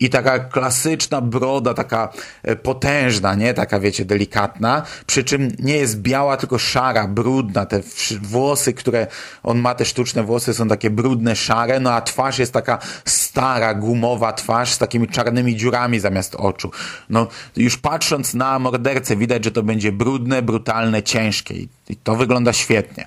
i 0.00 0.10
taka 0.10 0.38
klasyczna 0.38 1.20
broda, 1.20 1.74
taka 1.74 2.12
e, 2.42 2.56
potężna, 2.56 3.34
nie? 3.34 3.54
Taka, 3.54 3.80
wiecie, 3.80 4.04
delikatna, 4.04 4.82
przy 5.06 5.24
czym 5.24 5.48
nie 5.58 5.76
jest 5.76 6.00
biała, 6.00 6.36
tylko 6.36 6.58
szara, 6.58 7.08
brudna. 7.08 7.66
Te 7.66 7.80
włosy, 8.22 8.72
które 8.72 9.06
on 9.42 9.58
ma, 9.58 9.74
te 9.74 9.84
sztuczne 9.84 10.22
włosy 10.22 10.54
są 10.54 10.68
takie 10.68 10.90
brudne, 10.90 11.36
szare, 11.36 11.80
no 11.80 11.92
a 11.92 12.00
twarz 12.00 12.38
jest 12.38 12.52
taka 12.52 12.78
stara, 13.04 13.74
gumowa 13.74 14.32
twarz 14.32 14.72
z 14.72 14.78
takimi 14.78 15.08
czarnymi 15.08 15.56
dziurami 15.56 16.00
zamiast 16.00 16.34
oczu. 16.34 16.70
No, 17.10 17.26
już 17.56 17.76
patrząc 17.76 18.34
na 18.34 18.58
mordercę 18.58 19.16
widać, 19.16 19.44
że 19.44 19.50
to 19.50 19.62
będzie 19.62 19.92
brudne, 19.92 20.42
brutalne, 20.42 21.02
ciężkie 21.02 21.54
i, 21.54 21.68
i 21.88 21.96
to 21.96 22.16
wygląda 22.16 22.52
świetnie. 22.52 23.06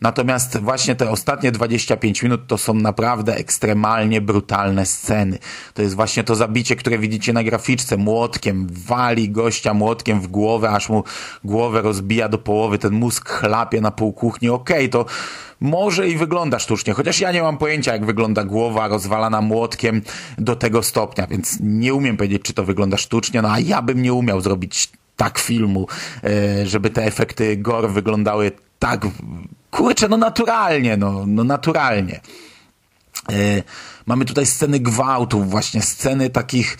Natomiast 0.00 0.58
właśnie 0.58 0.96
te 0.96 1.10
ostatnie 1.10 1.52
25 1.52 2.22
minut 2.22 2.46
to 2.46 2.58
są 2.58 2.74
naprawdę 2.74 3.36
ekstremalnie 3.36 4.20
brutalne 4.20 4.86
sceny. 4.86 5.38
To 5.74 5.82
jest 5.82 5.94
właśnie 5.94 6.24
to 6.24 6.33
to 6.34 6.38
zabicie, 6.38 6.76
które 6.76 6.98
widzicie 6.98 7.32
na 7.32 7.44
graficzce, 7.44 7.96
młotkiem, 7.96 8.66
wali 8.70 9.30
gościa 9.30 9.74
młotkiem 9.74 10.20
w 10.20 10.26
głowę, 10.26 10.70
aż 10.70 10.88
mu 10.88 11.04
głowę 11.44 11.82
rozbija 11.82 12.28
do 12.28 12.38
połowy, 12.38 12.78
ten 12.78 12.92
mózg 12.92 13.28
chlapie 13.28 13.80
na 13.80 13.90
pół 13.90 14.12
kuchni. 14.12 14.48
Okej, 14.48 14.76
okay, 14.76 14.88
to 14.88 15.06
może 15.60 16.08
i 16.08 16.16
wygląda 16.16 16.58
sztucznie, 16.58 16.92
chociaż 16.92 17.20
ja 17.20 17.32
nie 17.32 17.42
mam 17.42 17.58
pojęcia, 17.58 17.92
jak 17.92 18.06
wygląda 18.06 18.44
głowa 18.44 18.88
rozwalana 18.88 19.40
młotkiem 19.40 20.02
do 20.38 20.56
tego 20.56 20.82
stopnia, 20.82 21.26
więc 21.26 21.58
nie 21.60 21.94
umiem 21.94 22.16
powiedzieć, 22.16 22.42
czy 22.42 22.52
to 22.52 22.64
wygląda 22.64 22.96
sztucznie, 22.96 23.42
no 23.42 23.52
a 23.52 23.60
ja 23.60 23.82
bym 23.82 24.02
nie 24.02 24.12
umiał 24.12 24.40
zrobić 24.40 24.92
tak 25.16 25.38
filmu, 25.38 25.86
e, 26.24 26.66
żeby 26.66 26.90
te 26.90 27.04
efekty 27.04 27.56
gore 27.56 27.88
wyglądały 27.88 28.52
tak, 28.78 29.06
kurczę, 29.70 30.08
no 30.08 30.16
naturalnie, 30.16 30.96
no, 30.96 31.24
no 31.26 31.44
naturalnie. 31.44 32.20
Mamy 34.06 34.24
tutaj 34.24 34.46
sceny 34.46 34.80
gwałtów, 34.80 35.50
właśnie 35.50 35.82
sceny 35.82 36.30
takich, 36.30 36.78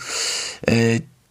e, 0.67 0.73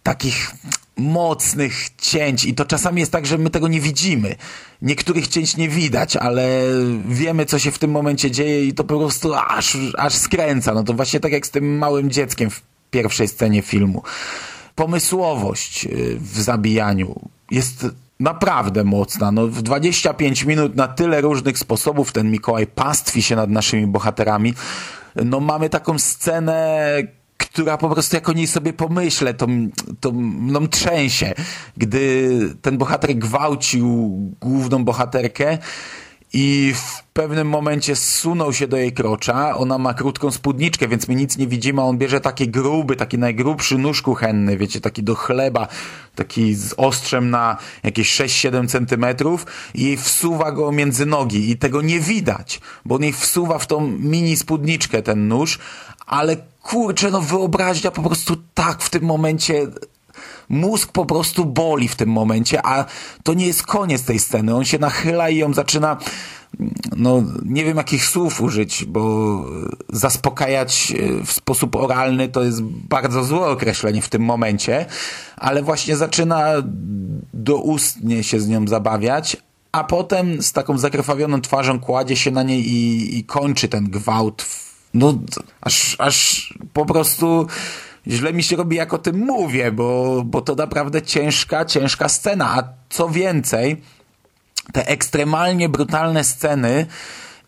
takich 0.03 0.51
mocnych 0.97 1.89
cięć 1.99 2.45
i 2.45 2.55
to 2.55 2.65
czasami 2.65 3.01
jest 3.01 3.13
tak, 3.13 3.27
że 3.27 3.39
my 3.39 3.51
tego 3.51 3.69
nie 3.69 3.81
widzimy. 3.81 4.37
Niektórych 4.83 5.29
cięć 5.29 5.57
nie 5.57 5.69
widać, 5.69 6.17
ale 6.17 6.63
wiemy, 7.09 7.47
co 7.47 7.59
się 7.59 7.71
w 7.71 7.79
tym 7.79 7.91
momencie 7.91 8.31
dzieje 8.31 8.65
i 8.65 8.75
to 8.75 8.85
po 8.85 8.99
prostu 8.99 9.35
aż, 9.35 9.77
aż 9.99 10.15
skręca. 10.15 10.75
No 10.75 10.85
to 10.85 10.95
właśnie 10.95 11.21
tak 11.21 11.33
jak 11.33 11.47
z 11.47 11.51
tym 11.51 11.79
małym 11.79 12.11
dzieckiem 12.11 12.51
w 12.51 12.63
pierwszej 12.91 13.29
scenie 13.29 13.63
filmu. 13.63 14.03
Pomysłowość 14.75 15.87
e, 15.87 15.89
w 16.19 16.41
zabijaniu 16.41 17.21
jest 17.51 17.87
naprawdę 18.21 18.85
mocna. 18.85 19.33
No, 19.33 19.47
w 19.47 19.63
25 19.63 20.45
minut 20.45 20.77
na 20.77 20.89
tyle 20.89 21.21
różnych 21.21 21.59
sposobów 21.59 22.13
ten 22.13 22.31
Mikołaj 22.31 22.67
pastwi 22.67 23.23
się 23.23 23.37
nad 23.37 23.51
naszymi 23.51 23.87
bohaterami, 23.87 24.55
no 25.25 25.41
mamy 25.41 25.71
taką 25.71 25.99
scenę, 25.99 26.87
która 27.37 27.79
po 27.79 27.89
prostu 27.91 28.17
jak 28.17 28.29
o 28.29 28.33
niej 28.33 28.47
sobie 28.47 28.73
pomyślę, 28.73 29.35
to, 29.35 29.47
to 30.01 30.13
mną 30.13 30.69
trzęsie. 30.69 31.35
Gdy 31.77 32.31
ten 32.63 32.79
bohater 32.79 33.17
gwałcił 33.17 34.11
główną 34.41 34.85
bohaterkę 34.85 35.59
i 36.37 36.75
w 36.75 37.03
pewnym 37.13 37.49
momencie 37.49 37.97
zsunął 37.97 38.53
się 38.53 38.69
do 38.69 38.77
jej 38.77 38.93
krocza. 38.93 39.57
Ona 39.57 39.79
ma 39.79 39.95
krótką 39.95 40.31
spódniczkę, 40.31 40.89
więc 40.89 41.09
my 41.09 41.15
nic 41.15 41.37
nie 41.37 41.47
widzimy. 41.47 41.83
On 41.83 41.99
bierze 41.99 42.21
taki 42.21 42.49
gruby, 42.49 42.97
taki 42.97 43.19
najgrubszy 43.19 43.79
nóż 43.79 44.03
kuchenny, 44.03 44.57
wiecie, 44.57 44.81
taki 44.81 45.03
do 45.03 45.15
chleba, 45.15 45.69
taki 46.15 46.55
z 46.55 46.75
ostrzem 46.77 47.31
na 47.31 47.57
jakieś 47.83 48.21
6-7 48.21 48.69
centymetrów 48.69 49.47
i 49.75 49.97
wsuwa 49.97 50.53
go 50.53 50.73
między 50.73 51.07
nogi 51.07 51.51
i 51.51 51.57
tego 51.57 51.83
nie 51.83 52.01
widać, 52.01 52.61
bo 52.85 52.95
on 52.95 53.03
jej 53.03 53.13
wsuwa 53.13 53.59
w 53.59 53.67
tą 53.67 53.81
mini 53.99 54.37
spódniczkę 54.37 55.03
ten 55.03 55.29
nóż, 55.29 55.59
ale 56.07 56.37
kurczę, 56.63 57.11
no 57.11 57.21
wyobraźnia 57.21 57.91
po 57.91 58.03
prostu 58.03 58.37
tak 58.55 58.83
w 58.83 58.91
tym 58.91 59.05
momencie 59.05 59.67
mózg 60.49 60.93
po 60.93 61.07
prostu 61.07 61.45
boli 61.45 61.89
w 61.89 61.97
tym 61.97 62.09
momencie, 62.09 62.67
a 62.67 62.85
to 63.23 63.35
nie 63.35 63.47
jest 63.47 63.63
koniec 63.63 64.05
tej 64.05 64.19
sceny. 64.19 64.55
On 64.55 64.65
się 64.65 64.79
nachyla 64.79 65.31
i 65.31 65.37
ją 65.37 65.55
zaczyna 65.55 65.97
no, 66.97 67.23
nie 67.45 67.65
wiem 67.65 67.77
jakich 67.77 68.05
słów 68.05 68.41
użyć, 68.41 68.85
bo 68.85 69.45
zaspokajać 69.89 70.93
w 71.27 71.33
sposób 71.33 71.77
oralny 71.77 72.29
to 72.29 72.43
jest 72.43 72.63
bardzo 72.63 73.25
złe 73.25 73.47
określenie 73.47 74.03
w 74.03 74.09
tym 74.09 74.23
momencie, 74.23 74.87
ale 75.37 75.63
właśnie 75.63 75.97
zaczyna 75.97 76.53
doustnie 77.35 78.25
się 78.25 78.41
z 78.41 78.49
nią 78.49 78.67
zabawiać, 78.69 79.37
a 79.73 79.85
potem 79.85 80.43
z 80.43 80.53
taką 80.53 80.79
zakrwawioną 80.79 81.41
twarzą 81.41 81.81
kładzie 81.81 82.17
się 82.17 82.31
na 82.31 82.43
niej 82.43 82.69
i, 82.69 83.19
i 83.19 83.25
kończy 83.25 83.69
ten 83.69 83.91
gwałt. 83.91 84.47
No, 84.95 85.19
aż, 85.61 85.97
aż 85.99 86.49
po 86.73 86.87
prostu 86.87 87.47
źle 88.07 88.33
mi 88.33 88.43
się 88.43 88.57
robi, 88.57 88.77
jak 88.77 88.95
o 88.95 88.99
tym 88.99 89.19
mówię, 89.19 89.73
bo, 89.73 90.23
bo 90.25 90.41
to 90.41 90.55
naprawdę 90.55 91.03
ciężka, 91.03 91.65
ciężka 91.65 92.09
scena. 92.09 92.55
A 92.59 92.63
co 92.91 93.09
więcej, 93.09 93.83
te 94.73 94.87
ekstremalnie 94.87 95.69
brutalne 95.69 96.25
sceny 96.25 96.87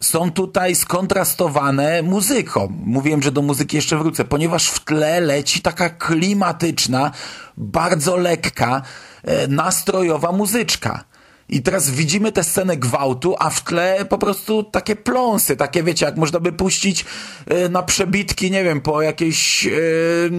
są 0.00 0.32
tutaj 0.32 0.74
skontrastowane 0.74 2.02
muzyką. 2.02 2.72
Mówiłem, 2.84 3.22
że 3.22 3.32
do 3.32 3.42
muzyki 3.42 3.76
jeszcze 3.76 3.98
wrócę, 3.98 4.24
ponieważ 4.24 4.68
w 4.68 4.84
tle 4.84 5.20
leci 5.20 5.60
taka 5.60 5.90
klimatyczna, 5.90 7.10
bardzo 7.56 8.16
lekka, 8.16 8.82
e, 9.24 9.48
nastrojowa 9.48 10.32
muzyczka. 10.32 11.04
I 11.48 11.62
teraz 11.62 11.90
widzimy 11.90 12.32
tę 12.32 12.44
scenę 12.44 12.76
gwałtu, 12.76 13.36
a 13.38 13.50
w 13.50 13.64
tle 13.64 14.04
po 14.08 14.18
prostu 14.18 14.62
takie 14.62 14.96
pląsy, 14.96 15.56
takie 15.56 15.82
wiecie, 15.82 16.06
jak 16.06 16.16
można 16.16 16.40
by 16.40 16.52
puścić 16.52 17.04
y, 17.52 17.68
na 17.68 17.82
przebitki, 17.82 18.50
nie 18.50 18.64
wiem, 18.64 18.80
po 18.80 19.02
jakiejś... 19.02 19.66
Y, 19.66 20.30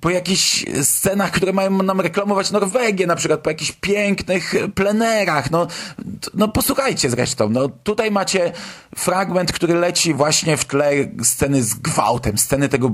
po 0.00 0.10
jakichś 0.10 0.64
scenach, 0.82 1.30
które 1.30 1.52
mają 1.52 1.82
nam 1.82 2.00
reklamować 2.00 2.50
Norwegię, 2.50 3.06
na 3.06 3.16
przykład 3.16 3.40
po 3.40 3.50
jakichś 3.50 3.72
pięknych 3.72 4.54
plenerach. 4.74 5.50
No, 5.50 5.66
no 6.34 6.48
posłuchajcie 6.48 7.10
zresztą. 7.10 7.48
No, 7.50 7.68
tutaj 7.68 8.10
macie 8.10 8.52
fragment, 8.96 9.52
który 9.52 9.74
leci 9.74 10.14
właśnie 10.14 10.56
w 10.56 10.64
tle 10.64 10.90
sceny 11.22 11.62
z 11.62 11.74
gwałtem, 11.74 12.38
sceny 12.38 12.68
tego 12.68 12.90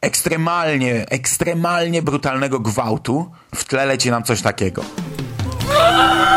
ekstremalnie, 0.00 1.06
ekstremalnie 1.10 2.02
brutalnego 2.02 2.60
gwałtu. 2.60 3.30
W 3.54 3.64
tle 3.64 3.86
leci 3.86 4.10
nam 4.10 4.22
coś 4.22 4.42
takiego. 4.42 4.84
No 5.66 6.34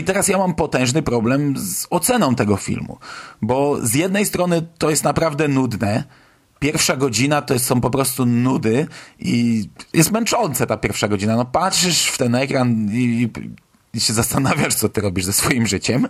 i 0.00 0.04
teraz 0.04 0.28
ja 0.28 0.38
mam 0.38 0.54
potężny 0.54 1.02
problem 1.02 1.54
z 1.58 1.86
oceną 1.90 2.34
tego 2.34 2.56
filmu, 2.56 2.98
bo 3.42 3.78
z 3.82 3.94
jednej 3.94 4.26
strony 4.26 4.66
to 4.78 4.90
jest 4.90 5.04
naprawdę 5.04 5.48
nudne, 5.48 6.04
pierwsza 6.58 6.96
godzina 6.96 7.42
to 7.42 7.58
są 7.58 7.80
po 7.80 7.90
prostu 7.90 8.26
nudy 8.26 8.86
i 9.18 9.64
jest 9.92 10.10
męczące 10.10 10.66
ta 10.66 10.76
pierwsza 10.76 11.08
godzina. 11.08 11.36
No 11.36 11.44
patrzysz 11.44 12.06
w 12.06 12.18
ten 12.18 12.34
ekran 12.34 12.88
i, 12.92 13.30
i 13.94 14.00
się 14.00 14.12
zastanawiasz, 14.12 14.74
co 14.74 14.88
ty 14.88 15.00
robisz 15.00 15.24
ze 15.24 15.32
swoim 15.32 15.66
życiem, 15.66 16.08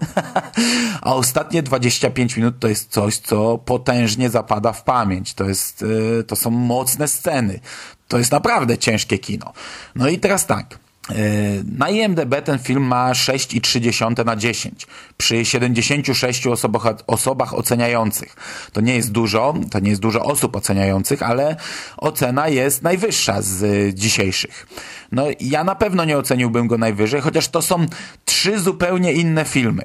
a 1.03 1.15
ostatnie 1.15 1.63
25 1.63 2.37
minut 2.37 2.59
to 2.59 2.69
jest 2.69 2.91
coś, 2.91 3.17
co 3.17 3.59
potężnie 3.59 4.31
zapada 4.31 4.73
w 4.73 4.85
pamięć. 4.85 5.35
To, 5.35 5.45
jest, 5.45 5.83
y, 5.83 6.25
to 6.27 6.37
są 6.37 6.51
mocne 6.51 7.09
sceny. 7.09 7.61
To 8.09 8.19
jest 8.19 8.33
naprawdę 8.33 8.79
ciężkie 8.79 9.19
kino. 9.19 9.53
No 9.95 10.09
i 10.09 10.19
teraz 10.19 10.47
tak. 10.47 10.79
Na 11.79 11.89
IMDB 11.89 12.43
ten 12.45 12.59
film 12.59 12.83
ma 12.83 13.13
6,3 13.13 14.25
na 14.25 14.37
10 14.37 14.87
przy 15.17 15.45
76 15.45 16.47
osobach, 16.47 16.83
osobach 17.07 17.55
oceniających. 17.55 18.37
To 18.73 18.81
nie 18.81 18.95
jest 18.95 19.13
dużo, 19.13 19.55
to 19.71 19.81
nie 19.81 19.91
jest 19.91 20.03
dużo 20.03 20.23
osób 20.23 20.57
oceniających, 20.57 21.23
ale 21.23 21.57
ocena 21.97 22.49
jest 22.49 22.83
najwyższa 22.83 23.43
z 23.43 23.95
dzisiejszych. 23.95 24.67
No 25.13 25.25
ja 25.41 25.65
na 25.65 25.75
pewno 25.75 26.05
nie 26.05 26.19
oceniłbym 26.19 26.67
go 26.67 26.79
najwyżej, 26.79 27.21
chociaż 27.21 27.49
to 27.49 27.63
są 27.63 27.87
trzy 28.25 28.61
zupełnie 28.61 29.13
inne 29.13 29.45
filmy. 29.45 29.83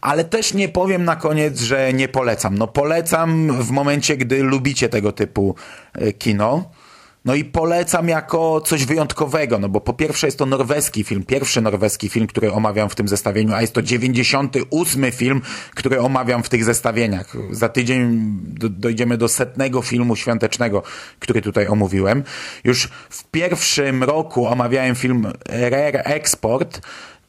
Ale 0.00 0.24
też 0.24 0.54
nie 0.54 0.68
powiem 0.68 1.04
na 1.04 1.16
koniec, 1.16 1.60
że 1.60 1.92
nie 1.92 2.08
polecam. 2.08 2.58
No 2.58 2.66
polecam 2.66 3.52
w 3.62 3.70
momencie, 3.70 4.16
gdy 4.16 4.42
lubicie 4.42 4.88
tego 4.88 5.12
typu 5.12 5.54
e, 5.92 6.12
kino. 6.12 6.70
No 7.26 7.34
i 7.34 7.44
polecam 7.44 8.08
jako 8.08 8.60
coś 8.60 8.84
wyjątkowego, 8.84 9.58
no 9.58 9.68
bo 9.68 9.80
po 9.80 9.92
pierwsze 9.92 10.26
jest 10.26 10.38
to 10.38 10.46
norweski 10.46 11.04
film, 11.04 11.24
pierwszy 11.24 11.60
norweski 11.60 12.08
film, 12.08 12.26
który 12.26 12.52
omawiam 12.52 12.88
w 12.88 12.94
tym 12.94 13.08
zestawieniu, 13.08 13.54
a 13.54 13.60
jest 13.60 13.72
to 13.72 13.82
98 13.82 15.12
film, 15.12 15.42
który 15.74 16.00
omawiam 16.00 16.42
w 16.42 16.48
tych 16.48 16.64
zestawieniach. 16.64 17.36
Za 17.50 17.68
tydzień 17.68 18.36
do, 18.42 18.68
dojdziemy 18.68 19.18
do 19.18 19.28
setnego 19.28 19.82
filmu 19.82 20.16
świątecznego, 20.16 20.82
który 21.18 21.42
tutaj 21.42 21.66
omówiłem. 21.66 22.24
Już 22.64 22.88
w 23.10 23.24
pierwszym 23.24 24.04
roku 24.04 24.46
omawiałem 24.46 24.94
film 24.94 25.32
Rare 25.48 26.02
Export, 26.04 26.80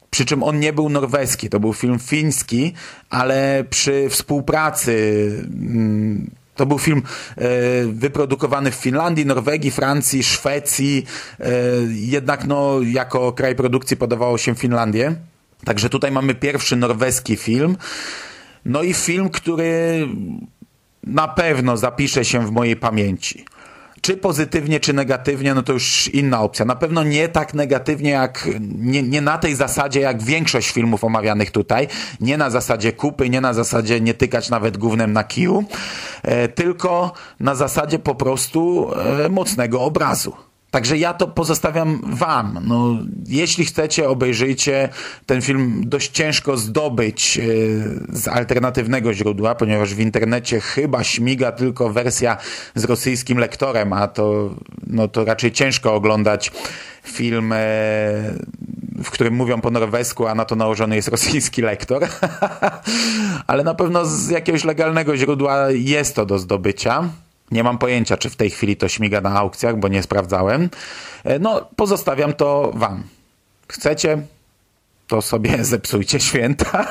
przy 0.10 0.26
czym 0.26 0.44
on 0.44 0.60
nie 0.60 0.74
był 0.74 0.90
norweski, 0.90 1.50
to 1.50 1.60
był 1.60 1.74
film 1.74 2.00
fiński, 2.00 2.74
ale 3.10 3.64
przy 3.70 4.10
współpracy 4.10 5.32
mm, 5.46 6.32
to 6.58 6.66
był 6.66 6.80
film 6.80 7.02
e, 7.38 7.42
wyprodukowany 7.86 8.72
w 8.72 8.76
Finlandii, 8.76 9.26
Norwegii, 9.26 9.72
Francji, 9.72 10.24
Szwecji. 10.24 11.06
E, 11.40 11.52
jednak 11.90 12.46
no, 12.46 12.82
jako 12.82 13.34
kraj 13.34 13.56
produkcji 13.56 13.98
podawało 13.98 14.38
się 14.38 14.56
Finlandię. 14.56 15.16
Także 15.66 15.90
tutaj 15.90 16.12
mamy 16.12 16.36
pierwszy 16.36 16.76
norweski 16.76 17.36
film. 17.36 17.78
No 18.66 18.84
i 18.84 18.94
film, 18.94 19.30
który 19.30 20.08
na 21.04 21.28
pewno 21.28 21.78
zapisze 21.78 22.26
się 22.26 22.48
w 22.48 22.52
mojej 22.52 22.76
pamięci. 22.76 23.46
Czy 24.02 24.18
pozytywnie, 24.18 24.80
czy 24.80 24.94
negatywnie, 24.94 25.54
no 25.54 25.64
to 25.64 25.74
już 25.74 26.08
inna 26.08 26.42
opcja. 26.42 26.66
Na 26.66 26.76
pewno 26.76 27.04
nie 27.04 27.30
tak 27.30 27.54
negatywnie 27.54 28.10
jak, 28.10 28.50
nie, 28.78 29.04
nie 29.04 29.22
na 29.22 29.38
tej 29.38 29.56
zasadzie 29.56 30.00
jak 30.00 30.24
większość 30.24 30.72
filmów 30.72 31.04
omawianych 31.04 31.52
tutaj. 31.52 31.88
Nie 32.20 32.38
na 32.38 32.50
zasadzie 32.50 32.94
kupy, 32.94 33.30
nie 33.30 33.42
na 33.42 33.54
zasadzie 33.54 34.02
nie 34.02 34.14
tykać 34.14 34.50
nawet 34.50 34.78
głównym 34.78 35.14
na 35.14 35.24
kiju, 35.24 35.64
e, 36.24 36.48
tylko 36.48 37.14
na 37.40 37.56
zasadzie 37.56 38.00
po 38.00 38.16
prostu 38.16 38.92
e, 39.26 39.30
mocnego 39.30 39.82
obrazu. 39.82 40.47
Także 40.72 40.98
ja 40.98 41.14
to 41.14 41.28
pozostawiam 41.28 42.02
wam. 42.04 42.60
No, 42.64 42.98
jeśli 43.28 43.66
chcecie, 43.66 44.10
obejrzyjcie 44.10 44.90
ten 45.26 45.42
film 45.42 45.82
dość 45.86 46.12
ciężko 46.12 46.58
zdobyć 46.58 47.38
yy, 47.38 47.44
z 48.10 48.28
alternatywnego 48.28 49.14
źródła, 49.14 49.56
ponieważ 49.56 49.96
w 49.96 50.00
internecie 50.00 50.60
chyba 50.60 51.04
śmiga 51.04 51.52
tylko 51.52 51.90
wersja 51.90 52.38
z 52.76 52.84
rosyjskim 52.84 53.38
lektorem, 53.38 53.94
a 53.94 54.08
to, 54.08 54.56
no, 54.88 55.08
to 55.08 55.26
raczej 55.26 55.52
ciężko 55.52 55.94
oglądać 55.94 56.52
film, 57.04 57.50
yy, 57.50 59.04
w 59.04 59.12
którym 59.12 59.34
mówią 59.34 59.62
po 59.62 59.72
norwesku, 59.72 60.28
a 60.28 60.36
na 60.36 60.46
to 60.46 60.56
nałożony 60.56 60.96
jest 60.96 61.08
rosyjski 61.08 61.62
lektor. 61.62 62.08
Ale 63.48 63.64
na 63.64 63.74
pewno 63.74 64.06
z 64.06 64.30
jakiegoś 64.30 64.64
legalnego 64.64 65.18
źródła 65.18 65.72
jest 65.72 66.16
to 66.16 66.26
do 66.26 66.40
zdobycia. 66.40 67.10
Nie 67.52 67.64
mam 67.64 67.78
pojęcia, 67.78 68.18
czy 68.18 68.30
w 68.30 68.36
tej 68.36 68.50
chwili 68.50 68.78
to 68.78 68.88
śmiga 68.88 69.22
na 69.22 69.36
aukcjach, 69.36 69.78
bo 69.80 69.88
nie 69.88 70.04
sprawdzałem. 70.04 70.70
E, 71.24 71.40
no, 71.40 71.70
pozostawiam 71.76 72.34
to 72.34 72.72
wam. 72.76 73.04
Chcecie, 73.68 74.22
to 75.08 75.22
sobie 75.22 75.64
zepsujcie 75.74 76.20
święta. 76.20 76.86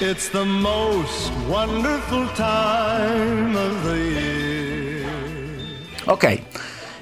It's 0.00 0.30
the 0.30 0.46
most 0.46 1.30
wonderful 1.46 2.26
time 2.28 3.54
of 3.54 3.84
the 3.84 3.98
year. 3.98 5.10
Okej. 6.06 6.42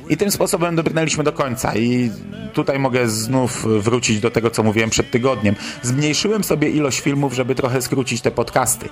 I 0.08 0.16
tym 0.16 0.30
sposobem 0.30 0.76
dobrnęliśmy 0.76 1.24
do 1.24 1.32
końca 1.32 1.76
i 1.76 2.10
tutaj 2.54 2.78
mogę 2.78 3.08
znów 3.08 3.66
wrócić 3.82 4.20
do 4.20 4.30
tego, 4.30 4.50
co 4.50 4.62
mówiłem 4.62 4.90
przed 4.90 5.10
tygodniem. 5.10 5.54
Zmniejszyłem 5.82 6.44
sobie 6.44 6.68
ilość 6.70 7.00
filmów, 7.00 7.32
żeby 7.32 7.54
trochę 7.54 7.82
skrócić 7.82 8.20
te 8.20 8.30
podcasty. 8.30 8.88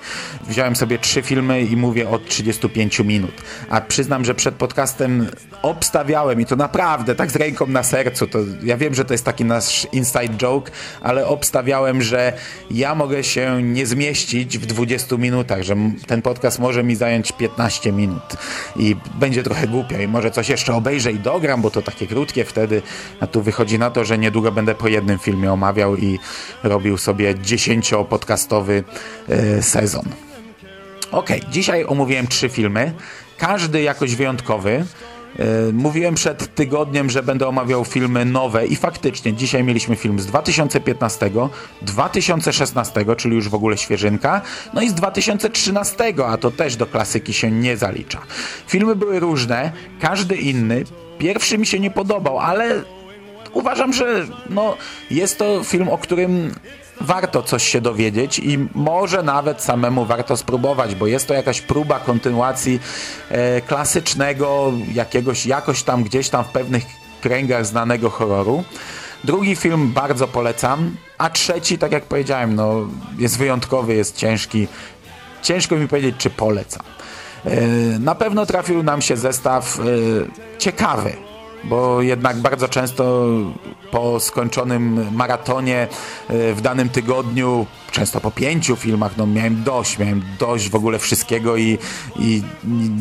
Wziąłem 0.49 0.77
sobie 0.77 0.99
trzy 0.99 1.23
filmy 1.23 1.63
i 1.63 1.77
mówię 1.77 2.09
od 2.09 2.29
35 2.29 2.99
minut. 2.99 3.33
A 3.69 3.81
przyznam, 3.81 4.25
że 4.25 4.35
przed 4.35 4.55
podcastem 4.55 5.27
obstawiałem 5.63 6.41
i 6.41 6.47
to 6.47 6.57
naprawdę 6.57 7.15
tak 7.15 7.31
z 7.31 7.37
ręką 7.37 7.67
na 7.67 7.83
sercu. 7.83 8.27
To 8.27 8.39
ja 8.63 8.77
wiem, 8.77 8.95
że 8.95 9.05
to 9.05 9.15
jest 9.15 9.25
taki 9.25 9.45
nasz 9.45 9.87
inside 9.93 10.37
joke, 10.37 10.73
ale 11.01 11.27
obstawiałem, 11.27 12.03
że 12.03 12.33
ja 12.71 12.95
mogę 12.95 13.25
się 13.25 13.63
nie 13.63 13.87
zmieścić 13.87 14.59
w 14.59 14.67
20 14.67 15.17
minutach, 15.17 15.63
że 15.63 15.77
ten 16.07 16.23
podcast 16.23 16.59
może 16.59 16.85
mi 16.85 16.97
zająć 16.97 17.33
15 17.33 17.93
minut 17.93 18.37
i 18.77 18.97
będzie 19.15 19.43
trochę 19.43 19.69
głupio 19.69 19.99
i 19.99 20.09
może 20.09 20.31
coś 20.31 20.49
jeszcze 20.49 20.75
obejrzę 20.75 21.06
i 21.13 21.19
dogram, 21.19 21.63
bo 21.63 21.71
to 21.71 21.83
takie 21.83 22.07
krótkie 22.07 22.45
wtedy, 22.45 22.83
a 23.21 23.27
tu 23.27 23.43
wychodzi 23.43 23.79
na 23.79 23.91
to, 23.91 24.05
że 24.05 24.19
niedługo 24.19 24.53
będę 24.53 24.75
po 24.75 24.89
jednym 24.89 25.19
filmie 25.19 25.53
omawiał 25.53 25.97
i 25.97 26.19
robił 26.63 26.99
sobie 26.99 27.35
10-podcastowy 27.35 28.83
e, 29.29 29.63
sezon. 29.63 30.05
Ok, 31.11 31.31
dzisiaj 31.51 31.85
omówiłem 31.85 32.27
trzy 32.27 32.49
filmy, 32.49 32.93
każdy 33.39 33.83
jakoś 33.83 34.17
wyjątkowy. 34.17 34.85
E, 35.39 35.73
Mówiłem 35.73 36.15
przed 36.15 36.55
tygodniem, 36.55 37.11
że 37.11 37.23
będę 37.23 37.49
omawiał 37.49 37.85
filmy 37.85 38.25
nowe 38.25 38.67
i 38.67 38.77
faktycznie 38.77 39.33
dzisiaj 39.33 39.65
mieliśmy 39.65 39.97
film 39.97 40.21
z 40.21 40.27
2015, 40.27 41.31
2016, 41.83 43.05
czyli 43.17 43.35
już 43.35 43.49
w 43.49 43.55
ogóle 43.55 43.77
świeżynka, 43.77 44.43
no 44.75 44.83
i 44.83 44.89
z 44.89 44.95
2013, 44.95 46.15
a 46.27 46.37
to 46.37 46.51
też 46.51 46.77
do 46.77 46.87
klasyki 46.87 47.33
się 47.33 47.51
nie 47.51 47.77
zalicza. 47.77 48.19
Filmy 48.67 48.97
były 48.97 49.21
różne, 49.21 49.73
każdy 50.01 50.37
inny. 50.37 50.85
Pierwszy 51.19 51.59
mi 51.59 51.67
się 51.67 51.81
nie 51.81 51.91
podobał, 51.91 52.39
ale 52.39 52.83
uważam, 53.53 53.93
że 53.93 54.27
no, 54.51 54.77
jest 55.11 55.39
to 55.39 55.65
film, 55.65 55.89
o 55.89 55.99
którym 55.99 56.51
warto 57.01 57.43
coś 57.43 57.63
się 57.63 57.81
dowiedzieć 57.81 58.39
i 58.39 58.59
może 58.75 59.23
nawet 59.23 59.63
samemu 59.63 60.05
warto 60.05 60.37
spróbować, 60.37 60.95
bo 60.95 61.07
jest 61.07 61.29
to 61.29 61.35
jakaś 61.35 61.61
próba 61.61 62.01
kontynuacji 62.01 62.81
e, 63.31 63.61
klasycznego, 63.61 64.73
jakiegoś, 64.95 65.47
jakoś 65.47 65.83
tam 65.83 66.05
gdzieś 66.05 66.29
tam 66.29 66.45
w 66.45 66.49
pewnych 66.49 66.85
kręgach 67.21 67.67
znanego 67.67 68.11
horroru. 68.11 68.65
Drugi 69.25 69.57
film 69.57 69.93
bardzo 69.93 70.29
polecam, 70.29 70.97
a 71.19 71.31
trzeci, 71.31 71.79
tak 71.79 71.93
jak 71.93 72.05
powiedziałem, 72.05 72.55
no, 72.55 72.89
jest 73.19 73.39
wyjątkowy, 73.39 73.95
jest 73.95 74.17
ciężki. 74.17 74.69
Ciężko 75.43 75.77
mi 75.77 75.89
powiedzieć, 75.89 76.15
czy 76.19 76.31
polecam. 76.31 76.83
E, 77.45 77.61
na 77.99 78.15
pewno 78.15 78.47
trafił 78.47 78.83
nam 78.83 79.03
się 79.03 79.17
zestaw 79.17 79.79
e, 79.81 79.83
ciekawy, 80.59 81.26
bo 81.69 82.03
jednak 82.03 82.37
bardzo 82.37 82.69
często 82.69 83.27
po 83.91 84.21
skończonym 84.21 85.15
maratonie 85.15 85.89
e, 86.29 86.55
w 86.55 86.61
danym 86.61 86.89
tygodniu, 86.89 87.67
często 87.91 88.21
po 88.21 88.31
pięciu 88.31 88.77
filmach, 88.77 89.17
no 89.17 89.27
miałem 89.27 89.63
dość, 89.63 89.99
miałem 89.99 90.23
dość 90.39 90.71
w 90.71 90.75
ogóle 90.75 90.99
wszystkiego 90.99 91.57
i, 91.57 91.79
i 92.19 92.43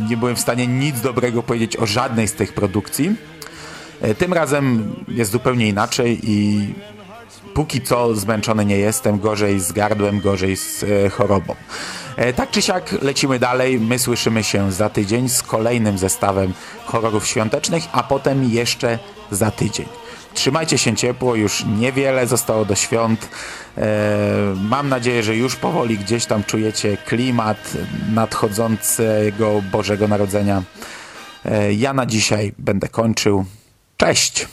nie 0.09 0.17
byłem 0.17 0.35
w 0.35 0.39
stanie 0.39 0.67
nic 0.67 1.01
dobrego 1.01 1.43
powiedzieć 1.43 1.77
o 1.77 1.85
żadnej 1.85 2.27
z 2.27 2.33
tych 2.33 2.53
produkcji. 2.53 3.15
E, 4.01 4.15
Tym 4.15 4.33
razem 4.33 4.95
jest 5.07 5.31
zupełnie 5.31 5.67
inaczej 5.67 6.19
i 6.23 6.67
póki 7.53 7.81
co 7.81 8.15
zmęczony 8.15 8.65
nie 8.65 8.77
jestem, 8.77 9.19
gorzej 9.19 9.59
z 9.59 9.71
gardłem, 9.71 10.19
gorzej 10.19 10.57
z 10.57 10.83
e, 10.83 11.09
chorobą. 11.09 11.55
E, 12.15 12.33
tak 12.33 12.51
czy 12.51 12.61
siak 12.61 12.91
lecimy 13.01 13.39
dalej, 13.39 13.79
my 13.79 13.99
słyszymy 13.99 14.43
się 14.43 14.71
za 14.71 14.89
tydzień 14.89 15.29
z 15.29 15.43
kolejnym 15.43 15.97
zestawem 15.97 16.53
horrorów 16.85 17.27
świątecznych, 17.27 17.83
a 17.91 18.03
potem 18.03 18.43
jeszcze 18.43 18.99
za 19.31 19.51
tydzień. 19.51 19.85
Trzymajcie 20.33 20.77
się 20.77 20.95
ciepło, 20.95 21.35
już 21.35 21.65
niewiele 21.65 22.27
zostało 22.27 22.65
do 22.65 22.75
świąt. 22.75 23.29
E, 23.77 23.87
mam 24.69 24.89
nadzieję, 24.89 25.23
że 25.23 25.35
już 25.35 25.55
powoli 25.55 25.97
gdzieś 25.97 26.25
tam 26.25 26.43
czujecie 26.43 26.97
klimat 26.97 27.73
nadchodzącego 28.13 29.61
Bożego 29.71 30.07
Narodzenia. 30.07 30.63
E, 31.45 31.73
ja 31.73 31.93
na 31.93 32.05
dzisiaj 32.05 32.53
będę 32.57 32.87
kończył. 32.87 33.45
Cześć! 33.97 34.47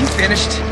You 0.00 0.06
finished? 0.06 0.71